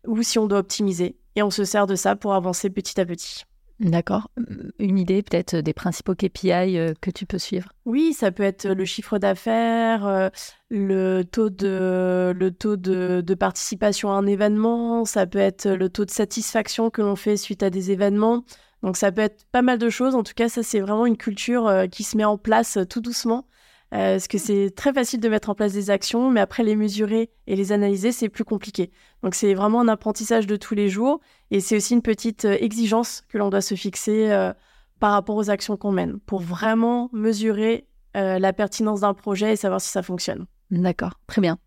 ou 0.05 0.21
si 0.21 0.37
on 0.37 0.45
doit 0.45 0.59
optimiser. 0.59 1.17
Et 1.35 1.41
on 1.41 1.49
se 1.49 1.65
sert 1.65 1.87
de 1.87 1.95
ça 1.95 2.15
pour 2.15 2.35
avancer 2.35 2.69
petit 2.69 3.01
à 3.01 3.07
petit. 3.07 3.48
D'accord. 3.79 4.29
Une 4.77 4.97
idée 4.97 5.23
peut-être 5.23 5.55
des 5.55 5.73
principaux 5.73 6.13
KPI 6.13 6.77
euh, 6.77 6.93
que 6.99 7.09
tu 7.11 7.25
peux 7.25 7.37
suivre? 7.37 7.71
Oui, 7.85 8.11
ça 8.13 8.29
peut 8.31 8.43
être 8.43 8.67
le 8.67 8.83
chiffre 8.83 9.19
d'affaires, 9.19 10.05
euh, 10.05 10.29
le 10.69 11.23
taux, 11.23 11.49
de, 11.49 12.33
le 12.35 12.51
taux 12.51 12.75
de, 12.75 13.33
participation 13.35 14.11
à 14.11 14.15
un 14.15 14.25
événement, 14.25 15.05
ça 15.05 15.25
peut 15.25 15.39
être 15.39 15.69
le 15.69 15.87
taux 15.87 16.03
de 16.03 16.11
satisfaction 16.11 16.89
que 16.89 17.01
l'on 17.01 17.15
fait 17.15 17.37
suite 17.37 17.63
à 17.63 17.69
des 17.69 17.91
événements. 17.91 18.43
Donc 18.83 18.97
ça 18.97 19.13
peut 19.13 19.21
être 19.21 19.45
pas 19.51 19.61
mal 19.61 19.77
de 19.77 19.89
choses. 19.89 20.13
En 20.13 20.23
tout 20.23 20.33
cas, 20.35 20.49
ça 20.49 20.61
c'est 20.61 20.81
vraiment 20.81 21.05
une 21.05 21.17
culture 21.17 21.67
euh, 21.67 21.87
qui 21.87 22.03
se 22.03 22.17
met 22.17 22.25
en 22.25 22.37
place 22.37 22.77
tout 22.89 22.99
doucement 22.99 23.45
euh, 23.91 24.13
parce 24.13 24.27
que 24.27 24.37
c'est 24.37 24.69
très 24.75 24.93
facile 24.93 25.19
de 25.19 25.29
mettre 25.29 25.49
en 25.49 25.55
place 25.55 25.73
des 25.73 25.89
actions, 25.89 26.29
mais 26.29 26.39
après 26.39 26.63
les 26.63 26.75
mesurer 26.75 27.31
et 27.47 27.55
les 27.55 27.71
analyser, 27.71 28.11
c'est 28.11 28.29
plus 28.29 28.43
compliqué. 28.43 28.91
Donc 29.23 29.33
c'est 29.33 29.55
vraiment 29.55 29.81
un 29.81 29.87
apprentissage 29.87 30.45
de 30.45 30.55
tous 30.57 30.75
les 30.75 30.89
jours 30.89 31.19
et 31.49 31.59
c'est 31.59 31.75
aussi 31.75 31.95
une 31.95 32.03
petite 32.03 32.45
euh, 32.45 32.57
exigence 32.59 33.23
que 33.29 33.39
l'on 33.39 33.49
doit 33.49 33.61
se 33.61 33.73
fixer 33.73 34.31
euh, 34.31 34.53
par 34.99 35.13
rapport 35.13 35.35
aux 35.35 35.49
actions 35.49 35.75
qu'on 35.75 35.91
mène 35.91 36.19
pour 36.19 36.41
vraiment 36.41 37.09
mesurer 37.13 37.85
la 38.15 38.51
pertinence 38.51 39.01
d'un 39.01 39.13
projet 39.13 39.53
et 39.53 39.55
savoir 39.55 39.79
si 39.79 39.87
ça 39.87 40.01
fonctionne. 40.01 40.45
D'accord, 40.71 41.13
très 41.27 41.39
bien. 41.39 41.57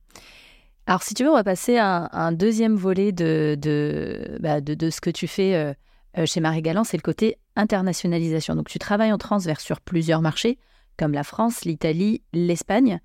Alors 0.86 1.02
si 1.02 1.14
tu 1.14 1.22
veux, 1.24 1.30
on 1.30 1.34
va 1.34 1.44
passer 1.44 1.78
à 1.78 2.10
un, 2.12 2.32
deuxième 2.32 2.74
volet 2.74 3.10
de, 3.10 3.56
de, 3.58 4.36
bah, 4.40 4.60
de, 4.60 4.74
de, 4.74 4.90
ce 4.90 5.00
que 5.00 5.08
tu 5.08 5.26
fais 5.28 5.74
chez 6.26 6.40
Marie 6.40 6.60
Galland, 6.60 6.84
c'est 6.84 6.98
le 6.98 7.02
côté 7.02 7.38
internationalisation. 7.56 8.54
Donc 8.54 8.68
tu 8.68 8.78
travailles 8.78 9.12
en 9.12 9.18
transverse 9.18 9.64
sur 9.64 9.80
plusieurs 9.80 10.20
marchés 10.20 10.58
comme 11.02 11.14
la 11.14 11.24
France, 11.24 11.64
l'Italie, 11.64 12.22
l'Espagne. 12.32 13.00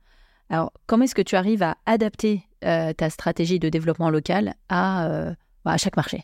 Alors, 0.51 0.71
comment 0.85 1.05
est-ce 1.05 1.15
que 1.15 1.23
tu 1.23 1.35
arrives 1.35 1.63
à 1.63 1.77
adapter 1.87 2.43
euh, 2.63 2.93
ta 2.93 3.09
stratégie 3.09 3.57
de 3.57 3.69
développement 3.69 4.11
local 4.11 4.53
à, 4.69 5.07
euh, 5.07 5.33
bah, 5.65 5.77
chaque 5.77 5.97
marché? 5.97 6.21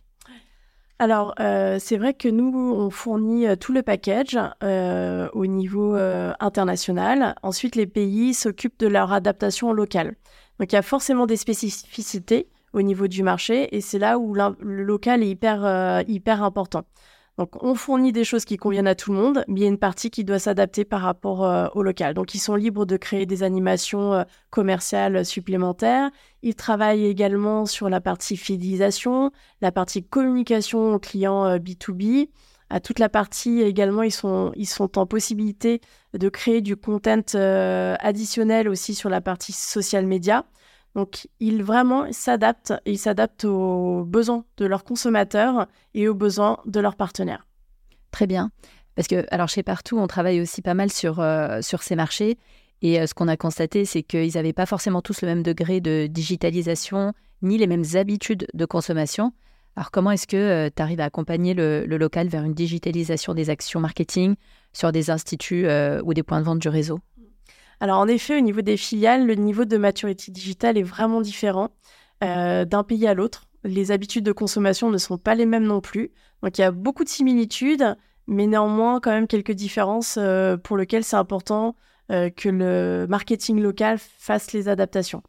Alors, 0.99 1.33
euh, 1.39 1.79
c'est 1.79 1.97
vrai 1.97 2.13
que 2.13 2.27
nous, 2.27 2.53
on 2.77 2.91
fournit 2.91 3.47
tout 3.57 3.73
le 3.73 3.81
package 3.81 4.37
au 5.33 5.45
niveau 5.47 5.95
international. 6.39 7.33
Ensuite, 7.41 7.75
les 7.75 7.87
pays 7.87 8.35
s'occupent 8.35 8.77
de 8.77 8.85
leur 8.85 9.11
adaptation 9.11 9.73
locale. 9.73 10.15
Donc, 10.59 10.71
il 10.71 10.75
y 10.75 10.77
a 10.77 10.83
forcément 10.83 11.25
des 11.25 11.37
spécificités 11.37 12.49
au 12.73 12.83
niveau 12.83 13.07
du 13.07 13.23
marché 13.23 13.75
et 13.75 13.81
c'est 13.81 13.97
là 13.97 14.19
où 14.19 14.35
le 14.35 14.83
local 14.83 15.23
est 15.23 15.29
hyper, 15.29 16.03
hyper 16.07 16.43
important. 16.43 16.83
Donc, 17.39 17.63
on 17.63 17.73
fournit 17.73 18.11
des 18.11 18.23
choses 18.23 18.45
qui 18.45 18.57
conviennent 18.57 18.87
à 18.87 18.93
tout 18.93 19.11
le 19.11 19.17
monde, 19.17 19.43
mais 19.47 19.61
il 19.61 19.63
y 19.63 19.65
a 19.65 19.69
une 19.69 19.79
partie 19.79 20.11
qui 20.11 20.23
doit 20.23 20.37
s'adapter 20.37 20.85
par 20.85 21.01
rapport 21.01 21.43
euh, 21.43 21.67
au 21.73 21.81
local. 21.81 22.13
Donc, 22.13 22.35
ils 22.35 22.39
sont 22.39 22.55
libres 22.55 22.85
de 22.85 22.95
créer 22.95 23.25
des 23.25 23.41
animations 23.41 24.13
euh, 24.13 24.23
commerciales 24.51 25.25
supplémentaires. 25.25 26.11
Ils 26.43 26.53
travaillent 26.53 27.07
également 27.07 27.65
sur 27.65 27.89
la 27.89 28.01
partie 28.01 28.37
fidélisation, 28.37 29.31
la 29.61 29.71
partie 29.71 30.03
communication 30.03 30.93
aux 30.93 30.99
clients 30.99 31.57
B2B. 31.57 32.23
Euh, 32.23 32.25
à 32.69 32.79
toute 32.79 32.99
la 32.99 33.09
partie 33.09 33.61
également, 33.61 34.03
ils 34.03 34.11
sont, 34.11 34.51
ils 34.55 34.67
sont 34.67 34.97
en 34.97 35.05
possibilité 35.07 35.81
de 36.13 36.29
créer 36.29 36.61
du 36.61 36.75
content 36.75 37.21
additionnel 37.99 38.67
aussi 38.67 38.95
sur 38.95 39.09
la 39.09 39.21
partie 39.21 39.51
social 39.51 40.07
media. 40.07 40.45
Donc, 40.95 41.27
ils 41.39 41.63
vraiment 41.63 42.11
s'adaptent, 42.11 42.73
ils 42.85 42.99
s'adaptent 42.99 43.45
aux 43.45 44.03
besoins 44.05 44.45
de 44.57 44.65
leurs 44.65 44.83
consommateurs 44.83 45.67
et 45.93 46.07
aux 46.07 46.13
besoins 46.13 46.59
de 46.65 46.79
leurs 46.79 46.95
partenaires. 46.95 47.47
Très 48.11 48.27
bien. 48.27 48.51
Parce 48.95 49.07
que, 49.07 49.25
alors, 49.31 49.49
chez 49.49 49.63
Partout, 49.63 49.97
on 49.97 50.07
travaille 50.07 50.39
aussi 50.39 50.61
pas 50.61 50.75
mal 50.75 50.91
sur, 50.91 51.19
euh, 51.19 51.61
ces 51.61 51.95
marchés. 51.95 52.37
Et 52.81 52.99
euh, 53.01 53.07
ce 53.07 53.13
qu'on 53.13 53.27
a 53.27 53.37
constaté, 53.37 53.85
c'est 53.85 54.03
qu'ils 54.03 54.33
n'avaient 54.35 54.53
pas 54.53 54.65
forcément 54.65 55.01
tous 55.01 55.21
le 55.21 55.27
même 55.27 55.41
degré 55.41 55.81
de 55.81 56.07
digitalisation, 56.07 57.13
ni 57.41 57.57
les 57.57 57.67
mêmes 57.67 57.85
habitudes 57.95 58.45
de 58.53 58.65
consommation. 58.65 59.33
Alors, 59.75 59.89
comment 59.89 60.11
est-ce 60.11 60.27
que 60.27 60.37
euh, 60.37 60.69
tu 60.73 60.81
arrives 60.83 60.99
à 60.99 61.05
accompagner 61.05 61.55
le, 61.55 61.85
local 61.85 62.27
vers 62.27 62.43
une 62.43 62.53
digitalisation 62.53 63.33
des 63.33 63.49
actions 63.49 63.79
marketing 63.79 64.35
sur 64.73 64.91
des 64.91 65.09
instituts 65.09 65.65
ou 66.03 66.13
des 66.13 66.23
points 66.23 66.39
de 66.39 66.45
vente 66.45 66.59
du 66.59 66.69
réseau? 66.69 66.99
Alors 67.83 67.99
en 67.99 68.07
effet, 68.07 68.37
au 68.37 68.39
niveau 68.39 68.61
des 68.61 68.77
filiales, 68.77 69.27
le 69.27 69.35
niveau 69.35 69.65
de 69.65 69.75
maturité 69.75 70.31
digitale 70.31 70.77
est 70.77 70.83
vraiment 70.83 71.19
différent 71.19 71.71
euh, 72.23 72.63
d'un 72.63 72.81
pays 72.81 73.05
à 73.07 73.13
l'autre. 73.13 73.49
Les 73.65 73.91
habitudes 73.91 74.23
de 74.23 74.31
consommation 74.31 74.89
ne 74.89 74.97
sont 74.97 75.17
pas 75.17 75.35
les 75.35 75.45
mêmes 75.45 75.65
non 75.65 75.81
plus. 75.81 76.13
Donc 76.41 76.57
il 76.57 76.61
y 76.61 76.63
a 76.63 76.71
beaucoup 76.71 77.03
de 77.03 77.09
similitudes, 77.09 77.97
mais 78.25 78.47
néanmoins 78.47 79.01
quand 79.01 79.11
même 79.11 79.27
quelques 79.27 79.51
différences 79.51 80.15
euh, 80.17 80.55
pour 80.55 80.77
lesquelles 80.77 81.03
c'est 81.03 81.17
important 81.17 81.75
euh, 82.09 82.29
que 82.29 82.47
le 82.47 83.05
marketing 83.09 83.59
local 83.61 83.97
fasse 83.99 84.53
les 84.53 84.69
adaptations. 84.69 85.21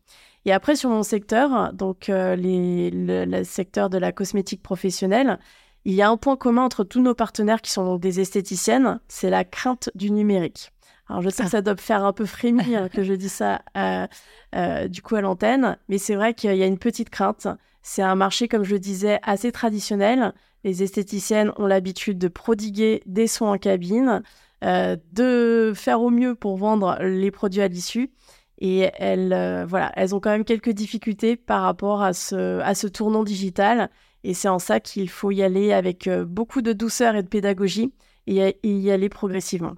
Et 0.44 0.52
après 0.52 0.76
sur 0.76 0.90
mon 0.90 1.02
secteur, 1.02 1.72
donc 1.72 2.06
les, 2.06 2.90
le, 2.92 3.42
secteur 3.42 3.90
de 3.90 3.98
la 3.98 4.12
cosmétique 4.12 4.62
professionnelle, 4.62 5.40
il 5.84 5.94
y 5.94 6.02
a 6.02 6.08
un 6.08 6.16
point 6.16 6.36
commun 6.36 6.62
entre 6.62 6.84
tous 6.84 7.02
nos 7.02 7.16
partenaires 7.16 7.62
qui 7.62 7.72
sont 7.72 7.96
des 7.96 8.20
esthéticiennes, 8.20 9.00
c'est 9.08 9.30
la 9.30 9.42
crainte 9.42 9.90
du 9.96 10.12
numérique. 10.12 10.70
Alors 11.08 11.22
je 11.22 11.30
sais 11.30 11.44
que 11.44 11.50
ça 11.50 11.62
doit 11.62 11.76
faire 11.76 12.04
un 12.04 12.12
peu 12.12 12.26
frémir 12.26 12.88
que 12.90 13.02
je 13.02 13.14
dis 13.14 13.28
ça 13.28 13.62
euh, 13.76 14.06
euh, 14.54 14.88
du 14.88 15.02
coup 15.02 15.16
à 15.16 15.20
l'antenne, 15.20 15.78
mais 15.88 15.98
c'est 15.98 16.14
vrai 16.14 16.34
qu'il 16.34 16.54
y 16.54 16.62
a 16.62 16.66
une 16.66 16.78
petite 16.78 17.10
crainte. 17.10 17.48
C'est 17.82 18.02
un 18.02 18.14
marché, 18.14 18.48
comme 18.48 18.64
je 18.64 18.72
le 18.72 18.78
disais, 18.78 19.18
assez 19.22 19.52
traditionnel. 19.52 20.32
Les 20.64 20.82
esthéticiennes 20.82 21.52
ont 21.56 21.66
l'habitude 21.66 22.18
de 22.18 22.28
prodiguer 22.28 23.02
des 23.04 23.26
soins 23.26 23.52
en 23.52 23.58
cabine, 23.58 24.22
euh, 24.64 24.96
de 25.12 25.72
faire 25.74 26.00
au 26.00 26.08
mieux 26.08 26.34
pour 26.34 26.56
vendre 26.56 26.96
les 27.02 27.30
produits 27.30 27.60
à 27.60 27.68
l'issue. 27.68 28.10
Et 28.58 28.88
elles, 28.98 29.66
voilà, 29.68 29.92
elles 29.96 30.14
ont 30.14 30.20
quand 30.20 30.30
même 30.30 30.44
quelques 30.44 30.70
difficultés 30.70 31.36
par 31.36 31.62
rapport 31.62 32.02
à 32.02 32.14
ce, 32.14 32.60
à 32.60 32.74
ce 32.74 32.86
tournant 32.86 33.24
digital. 33.24 33.90
Et 34.22 34.32
c'est 34.32 34.48
en 34.48 34.58
ça 34.58 34.80
qu'il 34.80 35.10
faut 35.10 35.32
y 35.32 35.42
aller 35.42 35.74
avec 35.74 36.08
beaucoup 36.08 36.62
de 36.62 36.72
douceur 36.72 37.16
et 37.16 37.22
de 37.22 37.28
pédagogie 37.28 37.92
et 38.26 38.56
y 38.62 38.90
aller 38.90 39.08
progressivement. 39.10 39.74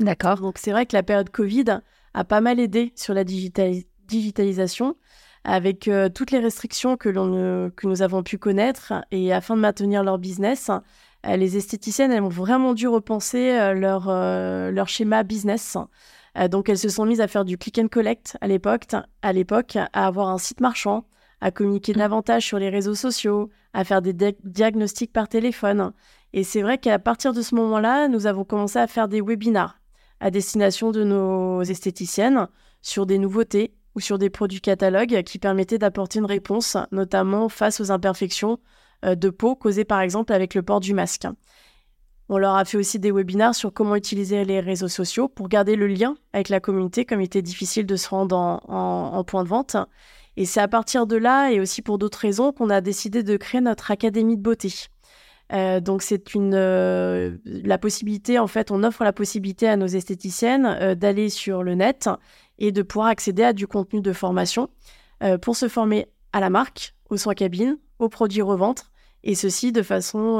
D'accord. 0.00 0.40
Donc 0.40 0.58
c'est 0.58 0.70
vrai 0.70 0.86
que 0.86 0.96
la 0.96 1.02
période 1.02 1.30
Covid 1.30 1.80
a 2.14 2.24
pas 2.24 2.40
mal 2.40 2.60
aidé 2.60 2.92
sur 2.94 3.14
la 3.14 3.24
digitalisation 3.24 4.96
avec 5.44 5.88
euh, 5.88 6.08
toutes 6.08 6.30
les 6.30 6.38
restrictions 6.38 6.96
que, 6.96 7.08
l'on, 7.08 7.70
que 7.70 7.86
nous 7.86 8.02
avons 8.02 8.22
pu 8.22 8.38
connaître 8.38 8.92
et 9.10 9.32
afin 9.32 9.56
de 9.56 9.60
maintenir 9.60 10.04
leur 10.04 10.18
business, 10.18 10.70
euh, 11.26 11.36
les 11.36 11.56
esthéticiennes 11.56 12.12
elles 12.12 12.22
ont 12.22 12.28
vraiment 12.28 12.74
dû 12.74 12.86
repenser 12.86 13.52
euh, 13.52 13.74
leur, 13.74 14.06
leur 14.72 14.88
schéma 14.88 15.22
business. 15.22 15.76
donc 16.50 16.68
elles 16.68 16.78
se 16.78 16.88
sont 16.88 17.06
mises 17.06 17.20
à 17.20 17.28
faire 17.28 17.44
du 17.44 17.58
click 17.58 17.78
and 17.78 17.88
collect 17.88 18.36
à 18.40 18.46
l'époque, 18.46 18.86
à 19.22 19.32
l'époque, 19.32 19.76
à 19.76 20.06
avoir 20.06 20.28
un 20.28 20.38
site 20.38 20.60
marchand, 20.60 21.06
à 21.40 21.50
communiquer 21.50 21.92
mmh. 21.92 21.98
davantage 21.98 22.44
sur 22.44 22.58
les 22.58 22.68
réseaux 22.68 22.94
sociaux, 22.94 23.50
à 23.72 23.84
faire 23.84 24.02
des 24.02 24.12
diagnostics 24.44 25.12
par 25.12 25.28
téléphone. 25.28 25.92
Et 26.32 26.44
c'est 26.44 26.62
vrai 26.62 26.78
qu'à 26.78 26.98
partir 26.98 27.32
de 27.32 27.42
ce 27.42 27.54
moment-là, 27.54 28.08
nous 28.08 28.26
avons 28.26 28.44
commencé 28.44 28.78
à 28.78 28.86
faire 28.86 29.08
des 29.08 29.20
webinars 29.20 29.77
à 30.20 30.30
destination 30.30 30.90
de 30.90 31.04
nos 31.04 31.62
esthéticiennes 31.62 32.48
sur 32.82 33.06
des 33.06 33.18
nouveautés 33.18 33.74
ou 33.94 34.00
sur 34.00 34.18
des 34.18 34.30
produits 34.30 34.60
catalogues 34.60 35.22
qui 35.22 35.38
permettaient 35.38 35.78
d'apporter 35.78 36.18
une 36.18 36.26
réponse, 36.26 36.76
notamment 36.92 37.48
face 37.48 37.80
aux 37.80 37.90
imperfections 37.90 38.58
euh, 39.04 39.14
de 39.14 39.30
peau 39.30 39.54
causées 39.54 39.84
par 39.84 40.00
exemple 40.00 40.32
avec 40.32 40.54
le 40.54 40.62
port 40.62 40.80
du 40.80 40.94
masque. 40.94 41.26
On 42.28 42.36
leur 42.36 42.56
a 42.56 42.64
fait 42.64 42.76
aussi 42.76 42.98
des 42.98 43.10
webinaires 43.10 43.54
sur 43.54 43.72
comment 43.72 43.96
utiliser 43.96 44.44
les 44.44 44.60
réseaux 44.60 44.88
sociaux 44.88 45.28
pour 45.28 45.48
garder 45.48 45.76
le 45.76 45.86
lien 45.86 46.14
avec 46.34 46.50
la 46.50 46.60
communauté, 46.60 47.06
comme 47.06 47.22
il 47.22 47.24
était 47.24 47.40
difficile 47.40 47.86
de 47.86 47.96
se 47.96 48.08
rendre 48.10 48.36
en 48.36 49.24
point 49.24 49.44
de 49.44 49.48
vente. 49.48 49.76
Et 50.36 50.44
c'est 50.44 50.60
à 50.60 50.68
partir 50.68 51.08
de 51.08 51.16
là, 51.16 51.50
et 51.50 51.58
aussi 51.58 51.82
pour 51.82 51.98
d'autres 51.98 52.20
raisons, 52.20 52.52
qu'on 52.52 52.70
a 52.70 52.80
décidé 52.80 53.24
de 53.24 53.36
créer 53.36 53.60
notre 53.60 53.90
académie 53.90 54.36
de 54.36 54.42
beauté. 54.42 54.72
Euh, 55.52 55.80
donc 55.80 56.02
c'est 56.02 56.34
une 56.34 56.52
euh, 56.54 57.38
la 57.46 57.78
possibilité 57.78 58.38
en 58.38 58.46
fait 58.46 58.70
on 58.70 58.84
offre 58.84 59.02
la 59.02 59.14
possibilité 59.14 59.66
à 59.66 59.78
nos 59.78 59.86
esthéticiennes 59.86 60.66
euh, 60.66 60.94
d'aller 60.94 61.30
sur 61.30 61.62
le 61.62 61.74
net 61.74 62.10
et 62.58 62.70
de 62.70 62.82
pouvoir 62.82 63.08
accéder 63.08 63.44
à 63.44 63.54
du 63.54 63.66
contenu 63.66 64.02
de 64.02 64.12
formation 64.12 64.68
pour 65.42 65.56
se 65.56 65.66
former 65.66 66.06
à 66.32 66.38
la 66.38 66.48
marque, 66.48 66.94
aux 67.10 67.16
soins 67.16 67.34
cabines, 67.34 67.76
aux 67.98 68.08
produits 68.08 68.42
revente 68.42 68.86
et 69.24 69.34
ceci 69.34 69.72
de 69.72 69.82
façon 69.82 70.38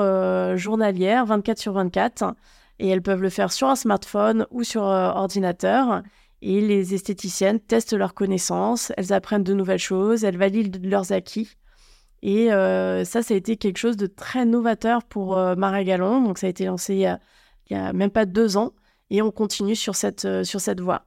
journalière 0.57 1.27
24 1.27 1.59
sur 1.59 1.73
24 1.73 2.35
et 2.79 2.89
elles 2.89 3.03
peuvent 3.03 3.23
le 3.23 3.29
faire 3.29 3.51
sur 3.53 3.69
un 3.69 3.75
smartphone 3.75 4.47
ou 4.53 4.63
sur 4.63 4.83
ordinateur. 4.83 6.03
Et 6.43 6.61
les 6.61 6.95
esthéticiennes 6.95 7.59
testent 7.59 7.93
leurs 7.93 8.15
connaissances, 8.15 8.93
elles 8.97 9.13
apprennent 9.13 9.43
de 9.43 9.55
nouvelles 9.55 9.81
choses, 9.81 10.23
elles 10.23 10.39
valident 10.39 10.85
leurs 10.85 11.11
acquis 11.11 11.57
et 12.23 12.53
euh, 12.53 13.05
ça, 13.05 13.23
ça 13.23 13.35
a 13.35 13.37
été 13.37 13.57
quelque 13.57 13.79
chose 13.79 13.97
de 13.97 14.07
très 14.07 14.45
novateur 14.45 15.05
pour 15.05 15.39
euh. 15.39 15.55
Donc, 15.55 16.39
ça 16.39 16.47
a 16.47 16.51
été 16.51 16.65
lancé 16.65 16.95
il 16.95 17.01
y 17.71 17.75
a, 17.75 17.93
même 17.93 18.11
pas 18.11 18.27
deux 18.27 18.57
ans. 18.57 18.73
Et 19.11 19.23
on 19.23 19.31
continue 19.31 19.77
sur 19.77 19.95
cette, 19.95 20.25
euh, 20.25 20.45
sur 20.45 20.61
cette 20.61 20.81
voie. 20.81 21.07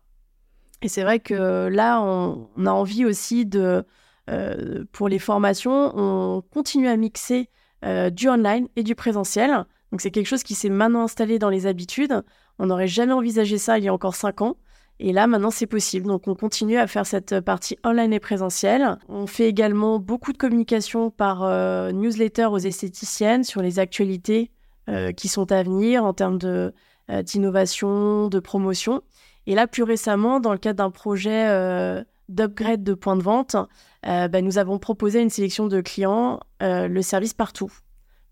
Et 0.82 0.88
c'est 0.88 1.04
vrai 1.04 1.20
que 1.20 1.68
là, 1.68 2.02
on, 2.02 2.48
a 2.66 2.72
envie 2.72 3.06
aussi 3.06 3.46
de, 3.46 3.86
pour 4.92 5.10
les 5.10 5.20
formations, 5.20 5.92
on 5.96 6.42
continue 6.42 6.88
à 6.88 6.98
mixer 6.98 7.50
du 8.12 8.30
online 8.30 8.68
et 8.76 8.82
du 8.82 8.96
présentiel. 8.96 9.66
Donc, 9.92 10.02
c'est 10.02 10.10
quelque 10.10 10.26
chose 10.26 10.42
qui 10.42 10.56
s'est 10.56 10.70
maintenant 10.70 11.04
installé 11.04 11.38
dans 11.38 11.50
les 11.50 11.68
habitudes. 11.68 12.24
On 12.58 12.66
n'aurait 12.66 12.88
jamais 12.88 13.14
envisagé 13.14 13.60
ça 13.60 13.78
il 13.78 13.84
y 13.84 13.90
a 13.90 13.94
encore 13.94 14.16
cinq 14.16 14.42
ans. 14.42 14.58
Et 15.00 15.14
là, 15.14 15.26
maintenant, 15.26 15.50
c'est 15.50 15.66
possible. 15.66 16.06
Donc, 16.06 16.28
on 16.28 16.36
continue 16.36 16.78
à 16.78 16.86
faire 16.86 17.08
cette 17.08 17.40
partie 17.40 17.76
online 17.84 18.14
et 18.14 18.20
présentielle. 18.20 18.98
On 19.10 19.26
fait 19.26 19.48
également 19.48 19.98
beaucoup 19.98 20.32
de 20.32 20.38
communication 20.38 21.10
par 21.10 21.42
euh, 21.42 21.92
newsletter 21.92 22.46
aux 22.46 22.60
esthéticiennes 22.60 23.44
sur 23.44 23.64
les 23.64 23.80
actualités 23.80 24.52
euh, 24.90 25.12
qui 25.12 25.28
sont 25.28 25.52
à 25.52 25.64
venir 25.64 26.06
en 26.06 26.14
termes 26.14 26.38
euh, 26.44 26.72
d'innovation, 27.24 28.28
de 28.28 28.40
promotion. 28.40 29.02
Et 29.48 29.56
là, 29.56 29.66
plus 29.66 29.82
récemment, 29.82 30.40
dans 30.40 30.52
le 30.52 30.60
cadre 30.60 30.78
d'un 30.78 30.92
projet 30.92 31.48
d'upgrade 32.30 32.84
de 32.84 32.94
points 32.94 33.18
de 33.18 33.24
vente, 33.24 33.56
bah, 34.04 34.42
nous 34.42 34.60
avons 34.60 34.78
proposé 34.78 35.18
à 35.18 35.22
une 35.24 35.32
sélection 35.32 35.66
de 35.66 35.82
clients 35.82 36.40
le 36.62 37.02
service 37.02 37.34
partout 37.34 37.72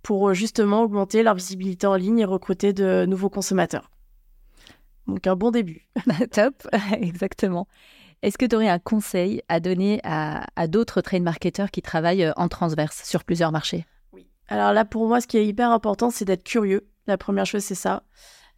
pour 0.04 0.36
justement 0.36 0.84
augmenter 0.84 1.24
leur 1.24 1.34
visibilité 1.34 1.88
en 1.88 1.96
ligne 1.96 2.20
et 2.20 2.26
recruter 2.26 2.74
de 2.74 3.06
nouveaux 3.08 3.32
consommateurs. 3.32 3.90
Donc 5.10 5.26
un 5.28 5.36
bon 5.36 5.52
début. 5.52 5.88
Top, 6.32 6.68
exactement. 7.02 7.68
Est-ce 8.22 8.38
que 8.38 8.46
tu 8.46 8.56
aurais 8.56 8.68
un 8.68 8.80
conseil 8.80 9.42
à 9.48 9.60
donner 9.60 10.02
à, 10.04 10.68
d'autres 10.68 11.02
trade 11.02 11.24
marketeurs 11.24 11.72
qui 11.72 11.82
travaillent 11.82 12.26
euh, 12.26 12.34
en 12.36 12.48
transverse 12.48 13.04
sur 13.04 13.24
plusieurs 13.24 13.52
marchés? 13.52 13.86
Oui. 14.14 14.28
Alors 14.50 14.74
là, 14.74 14.86
pour 14.86 15.08
moi, 15.08 15.22
ce 15.22 15.28
qui 15.28 15.38
est 15.38 15.46
hyper 15.46 15.72
important, 15.72 16.10
c'est 16.10 16.26
d'être 16.26 16.44
curieux. 16.44 16.88
La 17.08 17.18
première 17.18 17.46
chose, 17.46 17.64
c'est 17.64 17.76
ça. 17.76 18.04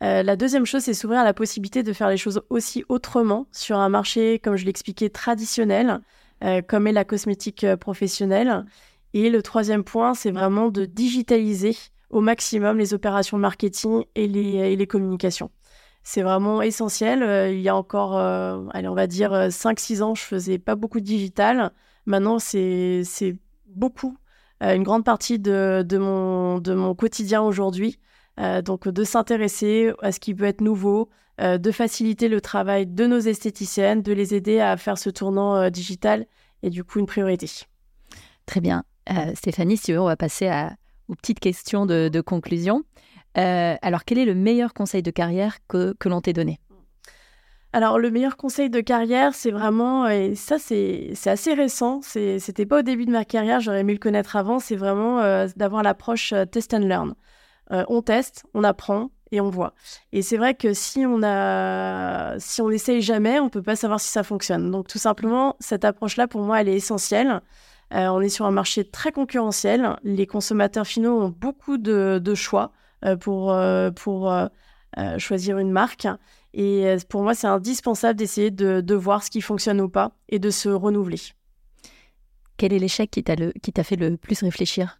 Euh, 0.03 0.23
la 0.23 0.35
deuxième 0.35 0.65
chose, 0.65 0.81
c'est 0.81 0.95
s'ouvrir 0.95 1.19
à 1.19 1.23
la 1.23 1.33
possibilité 1.33 1.83
de 1.83 1.93
faire 1.93 2.09
les 2.09 2.17
choses 2.17 2.41
aussi 2.49 2.83
autrement 2.89 3.45
sur 3.51 3.77
un 3.77 3.89
marché, 3.89 4.39
comme 4.39 4.55
je 4.55 4.65
l'expliquais, 4.65 5.09
traditionnel, 5.09 6.01
euh, 6.43 6.63
comme 6.67 6.87
est 6.87 6.91
la 6.91 7.05
cosmétique 7.05 7.65
professionnelle. 7.75 8.65
Et 9.13 9.29
le 9.29 9.43
troisième 9.43 9.83
point, 9.83 10.15
c'est 10.15 10.31
vraiment 10.31 10.69
de 10.69 10.85
digitaliser 10.85 11.77
au 12.09 12.19
maximum 12.19 12.79
les 12.79 12.95
opérations 12.95 13.37
de 13.37 13.41
marketing 13.43 14.05
et 14.15 14.27
les 14.27 14.87
communications 14.87 15.51
c'est 16.03 16.21
vraiment 16.21 16.61
essentiel. 16.61 17.23
Euh, 17.23 17.51
il 17.51 17.61
y 17.61 17.69
a 17.69 17.75
encore, 17.75 18.17
euh, 18.17 18.65
allez, 18.71 18.87
on 18.87 18.95
va 18.95 19.07
dire 19.07 19.31
5-6 19.49 19.99
euh, 19.99 20.03
ans, 20.03 20.15
je 20.15 20.23
faisais 20.23 20.57
pas 20.57 20.75
beaucoup 20.75 20.99
de 20.99 21.05
digital. 21.05 21.71
Maintenant, 22.05 22.39
c'est 22.39 23.03
beaucoup, 23.67 24.17
une 24.59 24.83
grande 24.83 25.05
partie 25.05 25.39
de, 25.39 25.97
mon, 25.97 26.95
quotidien 26.95 27.41
aujourd'hui. 27.41 27.99
donc, 28.65 28.87
de 28.87 29.03
s'intéresser 29.03 29.93
à 30.01 30.11
ce 30.11 30.19
qui 30.19 30.33
peut 30.33 30.45
être 30.45 30.61
nouveau, 30.61 31.09
de 31.39 31.71
faciliter 31.71 32.27
le 32.27 32.41
travail 32.41 32.87
de 32.87 33.05
nos 33.05 33.19
esthéticiennes, 33.19 34.01
de 34.01 34.13
les 34.13 34.33
aider 34.33 34.59
à 34.59 34.77
faire 34.77 34.97
ce 34.97 35.11
tournant 35.11 35.69
digital 35.69 36.25
et 36.63 36.71
du 36.71 36.83
coup 36.83 36.99
une 36.99 37.05
priorité. 37.05 37.47
Très 38.47 38.61
bien. 38.61 38.83
Stéphanie, 39.35 39.77
si 39.77 39.83
tu 39.83 39.93
veux, 39.93 40.01
on 40.01 40.05
va 40.05 40.17
passer 40.17 40.49
aux 41.07 41.15
petites 41.15 41.39
questions 41.39 41.85
de 41.85 42.21
conclusion. 42.21 42.83
Euh, 43.37 43.75
alors, 43.81 44.03
quel 44.05 44.17
est 44.17 44.25
le 44.25 44.35
meilleur 44.35 44.73
conseil 44.73 45.01
de 45.01 45.11
carrière 45.11 45.57
que, 45.67 45.93
que 45.99 46.09
l'on 46.09 46.21
t'ait 46.21 46.33
donné? 46.33 46.59
Alors, 47.73 47.99
le 47.99 48.11
meilleur 48.11 48.35
conseil 48.35 48.69
de 48.69 48.81
carrière, 48.81 49.33
c'est 49.33 49.51
vraiment, 49.51 50.07
et 50.09 50.35
ça, 50.35 50.59
c'est 50.59 51.13
assez 51.25 51.53
récent, 51.53 52.01
c'était 52.01 52.65
pas 52.65 52.79
au 52.79 52.81
début 52.81 53.05
de 53.05 53.11
ma 53.11 53.23
carrière, 53.23 53.61
j'aurais 53.61 53.79
aimé 53.79 53.93
le 53.93 53.99
connaître 53.99 54.35
avant, 54.35 54.59
c'est 54.59 54.75
vraiment 54.75 55.21
euh, 55.21 55.47
d'avoir 55.55 55.81
l'approche 55.81 56.33
euh, 56.33 56.43
test 56.43 56.73
and 56.73 56.79
learn. 56.79 57.13
on 57.69 58.01
teste, 58.01 58.43
on 58.53 58.65
apprend, 58.65 59.09
et 59.31 59.39
on 59.41 59.49
voit. 59.49 59.73
Et 60.11 60.21
c'est 60.21 60.37
vrai 60.37 60.53
que 60.53 60.73
si 60.73 61.05
on 61.05 61.23
a, 61.23 62.37
si 62.39 62.61
on 62.61 62.69
n'essaye 62.69 63.01
jamais, 63.01 63.39
on 63.39 63.49
peut 63.49 63.61
pas 63.61 63.75
savoir 63.75 63.99
si 63.99 64.09
ça 64.09 64.23
fonctionne. 64.23 64.71
Donc 64.71 64.87
tout 64.87 64.97
simplement, 64.97 65.55
cette 65.59 65.85
approche-là, 65.85 66.27
pour 66.27 66.41
moi, 66.41 66.61
elle 66.61 66.69
est 66.69 66.75
essentielle. 66.75 67.41
Euh, 67.93 68.07
on 68.07 68.21
est 68.21 68.29
sur 68.29 68.45
un 68.45 68.51
marché 68.51 68.83
très 68.83 69.11
concurrentiel. 69.11 69.95
Les 70.03 70.27
consommateurs 70.27 70.85
finaux 70.85 71.21
ont 71.21 71.29
beaucoup 71.29 71.77
de, 71.77 72.21
choix 72.35 72.63
euh, 72.63 72.67
pour, 73.19 73.51
euh, 73.51 73.91
pour 73.91 74.33
choisir 75.17 75.57
une 75.57 75.71
marque. 75.71 76.07
Et 76.53 76.95
pour 77.09 77.23
moi, 77.23 77.33
c'est 77.33 77.47
indispensable 77.47 78.19
d'essayer 78.19 78.51
de, 78.51 78.81
de, 78.81 78.95
voir 78.95 79.23
ce 79.23 79.29
qui 79.29 79.41
fonctionne 79.41 79.79
ou 79.79 79.89
pas 79.89 80.11
et 80.29 80.39
de 80.39 80.49
se 80.49 80.69
renouveler. 80.69 81.19
Quel 82.57 82.73
est 82.73 82.79
l'échec 82.79 83.09
qui 83.09 83.23
t'a 83.23 83.83
fait 83.83 83.95
le 83.95 84.17
plus 84.17 84.41
réfléchir? 84.43 84.99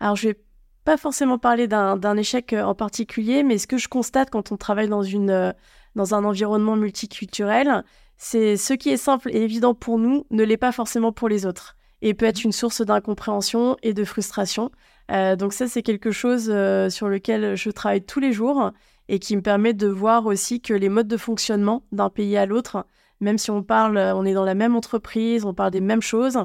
Alors, 0.00 0.16
je 0.16 0.28
vais 0.28 0.40
pas 0.84 0.96
forcément 0.96 1.38
parler 1.38 1.66
d'un 1.68 2.16
échec 2.16 2.52
en 2.52 2.74
particulier, 2.74 3.42
mais 3.42 3.58
ce 3.58 3.66
que 3.66 3.78
je 3.78 3.88
constate 3.88 4.30
quand 4.30 4.52
on 4.52 4.56
travaille 4.56 4.88
dans, 4.88 5.02
une, 5.02 5.54
dans 5.94 6.14
un 6.14 6.24
environnement 6.24 6.76
multiculturel, 6.76 7.84
c'est 8.16 8.56
ce 8.56 8.72
qui 8.72 8.90
est 8.90 8.96
simple 8.96 9.30
et 9.30 9.42
évident 9.42 9.74
pour 9.74 9.98
nous 9.98 10.26
ne 10.30 10.44
l'est 10.44 10.56
pas 10.56 10.72
forcément 10.72 11.12
pour 11.12 11.28
les 11.28 11.44
autres 11.44 11.76
et 12.02 12.14
peut 12.14 12.26
être 12.26 12.44
une 12.44 12.52
source 12.52 12.82
d'incompréhension 12.82 13.76
et 13.82 13.94
de 13.94 14.04
frustration. 14.04 14.70
Euh, 15.10 15.36
donc 15.36 15.52
ça, 15.52 15.68
c'est 15.68 15.82
quelque 15.82 16.10
chose 16.10 16.50
euh, 16.50 16.90
sur 16.90 17.08
lequel 17.08 17.56
je 17.56 17.70
travaille 17.70 18.04
tous 18.04 18.20
les 18.20 18.32
jours 18.32 18.72
et 19.08 19.18
qui 19.18 19.36
me 19.36 19.42
permet 19.42 19.72
de 19.72 19.86
voir 19.86 20.26
aussi 20.26 20.60
que 20.60 20.74
les 20.74 20.88
modes 20.88 21.08
de 21.08 21.16
fonctionnement 21.16 21.84
d'un 21.92 22.10
pays 22.10 22.36
à 22.36 22.46
l'autre, 22.46 22.86
même 23.20 23.38
si 23.38 23.50
on 23.50 23.62
parle, 23.62 23.98
on 23.98 24.24
est 24.24 24.34
dans 24.34 24.44
la 24.44 24.54
même 24.54 24.74
entreprise, 24.74 25.44
on 25.44 25.54
parle 25.54 25.70
des 25.70 25.80
mêmes 25.80 26.02
choses, 26.02 26.38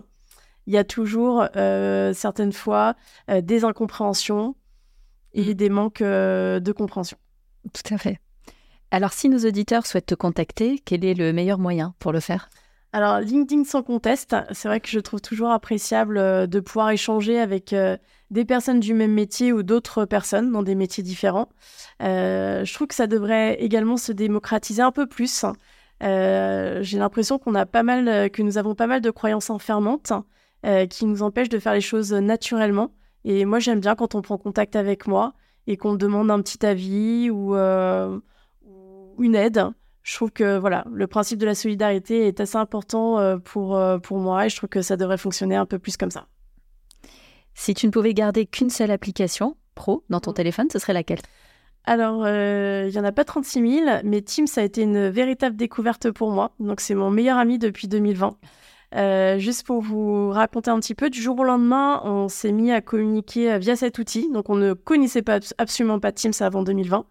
il 0.67 0.73
y 0.73 0.77
a 0.77 0.83
toujours 0.83 1.47
euh, 1.55 2.13
certaines 2.13 2.53
fois 2.53 2.95
des 3.27 3.63
incompréhensions 3.63 4.55
et 5.33 5.55
des 5.55 5.69
manques 5.69 6.03
de 6.03 6.71
compréhension. 6.71 7.17
Tout 7.73 7.93
à 7.93 7.97
fait. 7.97 8.19
Alors, 8.91 9.13
si 9.13 9.29
nos 9.29 9.39
auditeurs 9.39 9.87
souhaitent 9.87 10.05
te 10.05 10.15
contacter, 10.15 10.79
quel 10.83 11.05
est 11.05 11.13
le 11.13 11.31
meilleur 11.31 11.57
moyen 11.57 11.95
pour 11.99 12.11
le 12.11 12.19
faire? 12.19 12.49
Alors, 12.93 13.21
LinkedIn 13.21 13.63
sans 13.63 13.83
conteste, 13.83 14.35
c'est 14.51 14.67
vrai 14.67 14.81
que 14.81 14.89
je 14.89 14.99
trouve 14.99 15.21
toujours 15.21 15.51
appréciable 15.51 16.17
euh, 16.17 16.45
de 16.45 16.59
pouvoir 16.59 16.89
échanger 16.89 17.39
avec 17.39 17.71
euh, 17.71 17.95
des 18.31 18.45
personnes 18.45 18.79
du 18.79 18.93
même 18.93 19.13
métier 19.13 19.53
ou 19.53 19.61
d'autres 19.61 20.05
personnes 20.05 20.51
dans 20.51 20.63
des 20.63 20.73
métiers 20.75 21.03
différents. 21.03 21.49
Euh, 22.01 22.65
je 22.65 22.73
trouve 22.73 22.87
que 22.87 22.95
ça 22.95 23.07
devrait 23.07 23.61
également 23.61 23.97
se 23.97 24.11
démocratiser 24.11 24.81
un 24.81 24.91
peu 24.91 25.05
plus. 25.05 25.45
J'ai 26.01 26.97
l'impression 26.97 27.37
qu'on 27.37 27.53
a 27.53 27.67
pas 27.67 27.83
mal, 27.83 28.31
que 28.31 28.41
nous 28.41 28.57
avons 28.57 28.73
pas 28.73 28.87
mal 28.87 29.01
de 29.01 29.11
croyances 29.11 29.51
enfermantes 29.51 30.13
qui 30.89 31.05
nous 31.05 31.21
empêchent 31.21 31.49
de 31.49 31.59
faire 31.59 31.73
les 31.73 31.81
choses 31.81 32.13
naturellement. 32.13 32.91
Et 33.23 33.45
moi, 33.45 33.59
j'aime 33.59 33.79
bien 33.79 33.93
quand 33.93 34.15
on 34.15 34.23
prend 34.23 34.39
contact 34.39 34.75
avec 34.75 35.05
moi 35.05 35.33
et 35.67 35.77
qu'on 35.77 35.91
me 35.91 35.97
demande 35.97 36.31
un 36.31 36.41
petit 36.41 36.65
avis 36.65 37.29
ou 37.29 37.53
une 39.19 39.35
aide 39.35 39.71
je 40.03 40.15
trouve 40.15 40.31
que 40.31 40.57
voilà, 40.57 40.85
le 40.91 41.07
principe 41.07 41.39
de 41.39 41.45
la 41.45 41.55
solidarité 41.55 42.27
est 42.27 42.39
assez 42.39 42.57
important 42.57 43.19
euh, 43.19 43.37
pour, 43.37 43.75
euh, 43.75 43.99
pour 43.99 44.17
moi 44.17 44.45
et 44.45 44.49
je 44.49 44.55
trouve 44.55 44.69
que 44.69 44.81
ça 44.81 44.97
devrait 44.97 45.17
fonctionner 45.17 45.55
un 45.55 45.65
peu 45.65 45.79
plus 45.79 45.97
comme 45.97 46.11
ça. 46.11 46.27
Si 47.53 47.73
tu 47.73 47.85
ne 47.87 47.91
pouvais 47.91 48.13
garder 48.13 48.45
qu'une 48.45 48.69
seule 48.69 48.91
application 48.91 49.55
pro 49.75 50.03
dans 50.09 50.19
ton 50.19 50.31
mm. 50.31 50.35
téléphone, 50.35 50.67
ce 50.71 50.79
serait 50.79 50.93
laquelle? 50.93 51.21
Alors, 51.83 52.23
euh, 52.25 52.85
il 52.87 52.91
n'y 52.91 52.99
en 52.99 53.03
a 53.03 53.11
pas 53.11 53.23
36 53.23 53.83
000, 53.85 53.85
mais 54.03 54.21
Teams 54.21 54.47
a 54.55 54.61
été 54.61 54.83
une 54.83 55.09
véritable 55.09 55.55
découverte 55.55 56.11
pour 56.11 56.31
moi. 56.31 56.51
Donc, 56.59 56.79
c'est 56.79 56.93
mon 56.93 57.09
meilleur 57.09 57.37
ami 57.37 57.57
depuis 57.57 57.87
2020. 57.87 58.37
juste 59.39 59.65
pour 59.65 59.81
vous 59.81 60.29
raconter 60.29 60.69
un 60.69 60.79
petit 60.79 60.93
peu, 60.93 61.09
du 61.09 61.19
jour 61.19 61.39
au 61.39 61.43
lendemain, 61.43 62.01
on 62.03 62.27
s'est 62.27 62.51
mis 62.51 62.71
à 62.71 62.81
communiquer 62.81 63.57
via 63.57 63.75
cet 63.75 63.97
outil. 63.97 64.29
Donc, 64.31 64.49
on 64.49 64.55
ne 64.55 64.73
connaissait 64.73 65.23
pas, 65.23 65.39
absolument 65.57 65.99
pas 65.99 66.11
Teams 66.11 66.33
avant 66.41 66.61
2020. 66.61 67.05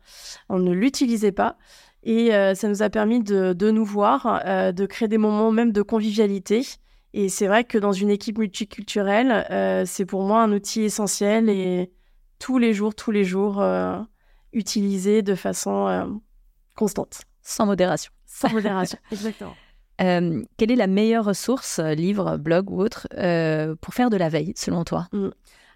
On 0.48 0.58
ne 0.60 0.72
l'utilisait 0.72 1.32
pas. 1.32 1.56
Et 2.02 2.34
euh, 2.34 2.54
ça 2.54 2.68
nous 2.68 2.82
a 2.82 2.90
permis 2.90 3.22
de, 3.22 3.70
nous 3.70 3.84
voir, 3.84 4.40
euh, 4.46 4.72
de 4.72 4.86
créer 4.86 5.08
des 5.08 5.18
moments 5.18 5.50
même 5.50 5.72
de 5.72 5.82
convivialité. 5.82 6.66
Et 7.12 7.28
c'est 7.28 7.46
vrai 7.46 7.64
que 7.64 7.78
dans 7.78 7.92
une 7.92 8.10
équipe 8.10 8.38
multiculturelle, 8.38 9.46
euh, 9.50 9.84
c'est 9.86 10.06
pour 10.06 10.22
moi 10.22 10.42
un 10.42 10.52
outil 10.52 10.82
essentiel 10.82 11.48
et 11.48 11.90
tous 12.38 12.58
les 12.58 12.72
jours, 12.72 12.94
tous 12.94 13.10
les 13.10 13.24
jours, 13.24 13.62
utilisé 14.52 15.22
de 15.22 15.34
façon 15.34 16.20
constante. 16.74 17.22
Sans 17.42 17.66
modération. 17.66 18.12
Sans 18.24 18.50
modération, 18.50 18.98
exactement. 19.12 19.54
quelle 19.98 20.70
est 20.70 20.76
la 20.76 20.86
meilleure 20.86 21.26
ressource, 21.26 21.80
livre, 21.80 22.38
blog 22.38 22.70
ou 22.70 22.80
autre, 22.80 23.08
pour 23.82 23.92
faire 23.92 24.08
de 24.08 24.16
la 24.16 24.30
veille, 24.30 24.54
selon 24.56 24.84
toi? 24.84 25.08
Mmh. 25.12 25.28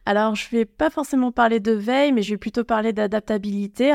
Alors, 0.07 0.35
je 0.35 0.47
ne 0.53 0.59
vais 0.59 0.65
pas 0.67 0.91
forcément 0.91 1.33
parler 1.33 1.61
de 1.61 1.73
veille, 1.73 2.13
mais 2.13 2.23
je 2.23 2.35
vais 2.35 2.39
plutôt 2.39 2.65
parler 2.65 2.93
d'adaptabilité. 2.93 3.95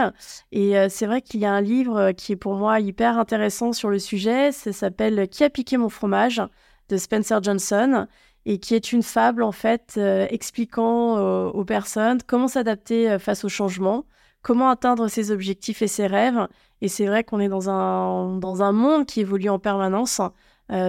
Et 0.52 0.78
euh, 0.78 0.88
c'est 0.90 1.06
vrai 1.06 1.22
qu'il 1.22 1.40
y 1.40 1.46
a 1.46 1.54
un 1.54 1.62
livre 1.62 1.98
euh, 1.98 2.12
qui 2.14 2.32
est 2.32 2.36
pour 2.36 2.56
moi 2.56 2.80
hyper 2.80 3.20
intéressant 3.20 3.74
sur 3.74 3.90
le 3.90 4.00
sujet. 4.00 4.52
Ça 4.52 4.74
s'appelle 4.74 5.28
Qui 5.30 5.44
a 5.44 5.50
piqué 5.50 5.78
mon 5.78 5.90
fromage? 5.90 6.42
De 6.90 6.98
Spencer 6.98 7.42
Johnson 7.42 8.08
et 8.46 8.60
qui 8.60 8.76
est 8.76 8.92
une 8.92 9.04
fable 9.04 9.44
en 9.44 9.52
fait 9.52 9.96
euh, 9.98 10.28
expliquant 10.30 11.18
aux 11.50 11.66
personnes 11.66 12.20
comment 12.26 12.48
s'adapter 12.48 13.18
face 13.20 13.44
au 13.44 13.50
changement, 13.50 14.06
comment 14.42 14.70
atteindre 14.70 15.08
ses 15.08 15.32
objectifs 15.32 15.82
et 15.82 15.88
ses 15.88 16.08
rêves. 16.08 16.48
Et 16.82 16.88
c'est 16.88 17.06
vrai 17.06 17.24
qu'on 17.24 17.40
est 17.40 17.50
dans 17.50 17.70
un, 17.70 18.38
dans 18.38 18.64
un 18.64 18.72
monde 18.72 19.06
qui 19.06 19.22
évolue 19.22 19.50
en 19.50 19.60
permanence. 19.60 20.22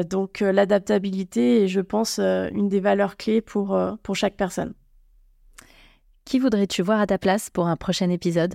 donc 0.08 0.40
l'adaptabilité 0.40 1.64
est, 1.64 1.68
je 1.68 1.80
pense, 1.80 2.18
une 2.18 2.68
des 2.68 2.80
valeurs 2.80 3.16
clés 3.16 3.40
pour, 3.40 3.78
pour 4.02 4.16
chaque 4.16 4.36
personne. 4.36 4.74
Qui 6.24 6.38
voudrais-tu 6.38 6.82
voir 6.82 7.00
à 7.00 7.06
ta 7.06 7.18
place 7.18 7.50
pour 7.50 7.66
un 7.66 7.76
prochain 7.76 8.08
épisode? 8.08 8.54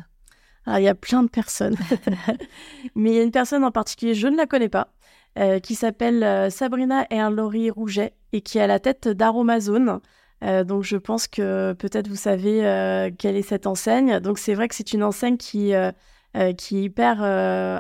Ah, 0.66 0.80
Il 0.80 0.84
y 0.84 0.88
a 0.88 0.96
plein 0.96 1.24
de 1.24 1.30
personnes. 1.30 1.76
Mais 2.96 3.12
il 3.12 3.16
y 3.16 3.20
a 3.20 3.24
une 3.24 3.32
personne 3.32 3.64
en 3.64 3.72
particulier, 3.72 4.14
je 4.14 4.28
ne 4.28 4.38
la 4.38 4.46
connais 4.46 4.70
pas, 4.70 4.94
euh, 5.38 5.60
qui 5.60 5.76
s'appelle 5.76 6.24
euh, 6.24 6.50
Sabrina 6.50 7.06
Erlori 7.10 7.70
Rouget 7.70 8.14
et 8.32 8.42
qui 8.42 8.58
est 8.58 8.62
à 8.62 8.68
la 8.68 8.80
tête 8.80 9.08
d'Aromazone. 9.08 10.00
Euh, 10.44 10.64
donc 10.64 10.84
je 10.84 10.98
pense 10.98 11.28
que 11.28 11.74
peut-être 11.74 12.08
vous 12.08 12.16
savez 12.16 13.12
quelle 13.18 13.36
est 13.36 13.42
cette 13.42 13.68
enseigne. 13.68 14.20
Donc 14.20 14.38
c'est 14.38 14.54
vrai 14.54 14.68
que 14.68 14.76
c'est 14.76 14.94
une 14.94 15.04
enseigne 15.04 15.38
qui, 15.38 15.74
qui 16.58 16.78
est 16.78 16.84
hyper 16.84 17.22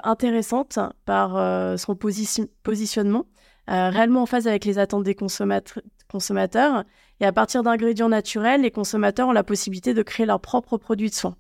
intéressante 0.04 0.80
par 1.06 1.78
son 1.78 1.96
positionnement, 1.96 3.26
réellement 3.68 4.24
en 4.24 4.26
phase 4.26 4.48
avec 4.48 4.66
les 4.66 4.80
attentes 4.80 5.04
des 5.04 5.16
consommateurs 5.16 6.84
et 7.20 7.26
à 7.26 7.32
partir 7.32 7.64
d'ingrédients 7.64 8.10
naturels, 8.10 8.62
les 8.62 8.72
consommateurs 8.72 9.30
ont 9.30 9.34
la 9.34 9.44
possibilité 9.44 9.94
de 9.94 10.04
créer 10.04 10.26
leurs 10.26 10.42
propres 10.42 10.78
produits 10.78 11.10
de 11.10 11.16
soins. 11.16 11.38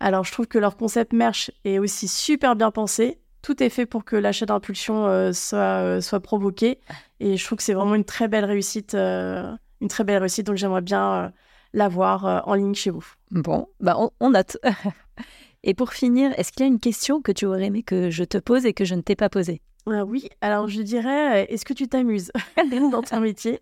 Alors, 0.00 0.24
je 0.24 0.32
trouve 0.32 0.48
que 0.48 0.58
leur 0.58 0.76
concept 0.76 1.12
merch 1.12 1.52
est 1.64 1.78
aussi 1.78 2.08
super 2.08 2.56
bien 2.56 2.72
pensé. 2.72 3.20
Tout 3.42 3.62
est 3.62 3.68
fait 3.68 3.86
pour 3.86 4.04
que 4.04 4.14
l'achat 4.14 4.46
d'impulsion 4.46 5.06
euh, 5.06 5.32
soit, 5.32 5.82
euh, 5.82 6.00
soit 6.00 6.20
provoqué. 6.20 6.78
Et 7.20 7.36
je 7.36 7.44
trouve 7.44 7.58
que 7.58 7.64
c'est 7.64 7.74
vraiment 7.74 7.96
une 7.96 8.04
très 8.04 8.28
belle 8.28 8.44
réussite. 8.44 8.94
Euh, 8.94 9.52
une 9.80 9.88
très 9.88 10.04
belle 10.04 10.18
réussite. 10.18 10.46
Donc, 10.46 10.56
j'aimerais 10.56 10.80
bien 10.80 11.32
l'avoir 11.72 12.46
en 12.46 12.54
ligne 12.54 12.74
chez 12.74 12.90
vous. 12.90 13.04
Bon, 13.30 13.68
bah 13.80 13.96
on, 14.20 14.30
note. 14.30 14.58
et 15.64 15.74
pour 15.74 15.92
finir, 15.92 16.32
est-ce 16.38 16.52
qu'il 16.52 16.60
y 16.60 16.64
a 16.64 16.68
une 16.68 16.80
question 16.80 17.20
que 17.20 17.32
tu 17.32 17.46
aurais 17.46 17.64
aimé 17.64 17.82
que 17.82 18.10
je 18.10 18.22
te 18.22 18.38
pose 18.38 18.64
et 18.64 18.74
que 18.74 18.84
je 18.84 18.94
ne 18.94 19.00
t'ai 19.00 19.16
pas 19.16 19.28
posée? 19.28 19.60
Oui, 19.86 20.28
alors 20.40 20.68
je 20.68 20.82
dirais, 20.82 21.44
est-ce 21.50 21.64
que 21.64 21.72
tu 21.72 21.88
t'amuses 21.88 22.30
dans 22.92 23.02
ton 23.02 23.20
métier? 23.20 23.60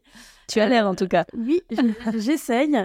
Tu 0.50 0.58
as 0.58 0.68
l'air 0.68 0.86
en 0.86 0.96
tout 0.96 1.06
cas. 1.06 1.24
Oui, 1.36 1.62
j'essaye. 2.16 2.76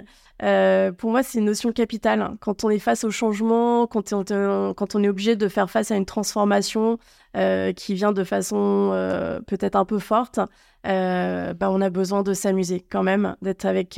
Euh, 0.42 0.92
pour 0.92 1.10
moi, 1.10 1.24
c'est 1.24 1.38
une 1.38 1.46
notion 1.46 1.72
capitale. 1.72 2.36
Quand 2.40 2.62
on 2.62 2.70
est 2.70 2.78
face 2.78 3.02
au 3.02 3.10
changement, 3.10 3.88
quand 3.88 4.12
on, 4.12 5.02
est 5.02 5.08
obligé 5.08 5.34
de 5.34 5.48
faire 5.48 5.68
face 5.68 5.90
à 5.90 5.96
une 5.96 6.06
transformation 6.06 6.98
euh, 7.36 7.72
qui 7.72 7.94
vient 7.94 8.12
de 8.12 8.22
façon 8.22 8.90
euh, 8.92 9.40
peut-être 9.40 9.74
un 9.74 9.84
peu 9.84 9.98
forte, 9.98 10.38
bah, 10.84 11.70
on 11.70 11.80
a 11.80 11.90
besoin 11.90 12.22
de 12.22 12.34
s'amuser 12.34 12.80
quand 12.88 13.02
même, 13.02 13.34
d'être 13.42 13.64
avec, 13.64 13.96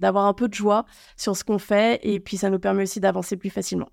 d'avoir 0.00 0.26
un 0.26 0.34
peu 0.34 0.46
de 0.46 0.54
joie 0.54 0.84
sur 1.16 1.36
ce 1.36 1.42
qu'on 1.42 1.58
fait, 1.58 1.98
et 2.04 2.20
puis 2.20 2.36
ça 2.36 2.50
nous 2.50 2.60
permet 2.60 2.84
aussi 2.84 3.00
d'avancer 3.00 3.36
plus 3.36 3.50
facilement. 3.50 3.88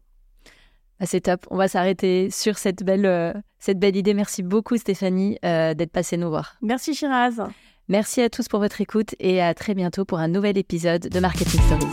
Ah, 0.99 1.05
c'est 1.05 1.21
top. 1.21 1.45
On 1.49 1.57
va 1.57 1.67
s'arrêter 1.67 2.29
sur 2.29 2.57
cette 2.57 2.83
belle, 2.83 3.41
cette 3.59 3.79
belle 3.79 3.95
idée. 3.95 4.13
Merci 4.13 4.43
beaucoup 4.43 4.77
Stéphanie 4.77 5.37
d'être 5.41 5.91
passée 5.91 6.17
nous 6.17 6.29
voir. 6.29 6.55
Merci 6.61 6.93
Shiraz. 6.93 7.35
Merci 7.87 8.21
à 8.21 8.29
tous 8.29 8.47
pour 8.47 8.59
votre 8.59 8.81
écoute 8.81 9.15
et 9.19 9.41
à 9.41 9.53
très 9.53 9.73
bientôt 9.73 10.05
pour 10.05 10.19
un 10.19 10.27
nouvel 10.27 10.57
épisode 10.57 11.09
de 11.09 11.19
Marketing 11.19 11.59
Stories. 11.61 11.87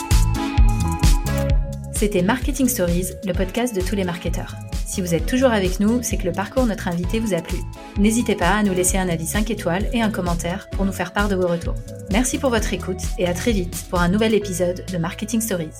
C'était 1.94 2.20
Marketing 2.20 2.68
Stories, 2.68 3.06
le 3.24 3.32
podcast 3.32 3.74
de 3.74 3.80
tous 3.80 3.96
les 3.96 4.04
marketeurs. 4.04 4.54
Si 4.84 5.00
vous 5.00 5.14
êtes 5.14 5.24
toujours 5.24 5.50
avec 5.50 5.80
nous, 5.80 6.02
c'est 6.02 6.18
que 6.18 6.26
le 6.26 6.32
parcours 6.32 6.64
de 6.64 6.68
notre 6.68 6.88
invité 6.88 7.18
vous 7.18 7.32
a 7.32 7.40
plu. 7.40 7.56
N'hésitez 7.96 8.34
pas 8.34 8.50
à 8.50 8.62
nous 8.62 8.74
laisser 8.74 8.98
un 8.98 9.08
avis 9.08 9.26
5 9.26 9.50
étoiles 9.50 9.88
et 9.94 10.02
un 10.02 10.10
commentaire 10.10 10.68
pour 10.72 10.84
nous 10.84 10.92
faire 10.92 11.14
part 11.14 11.30
de 11.30 11.36
vos 11.36 11.48
retours. 11.48 11.74
Merci 12.12 12.38
pour 12.38 12.50
votre 12.50 12.74
écoute 12.74 13.00
et 13.18 13.26
à 13.26 13.32
très 13.32 13.52
vite 13.52 13.86
pour 13.88 14.00
un 14.00 14.10
nouvel 14.10 14.34
épisode 14.34 14.84
de 14.92 14.98
Marketing 14.98 15.40
Stories. 15.40 15.70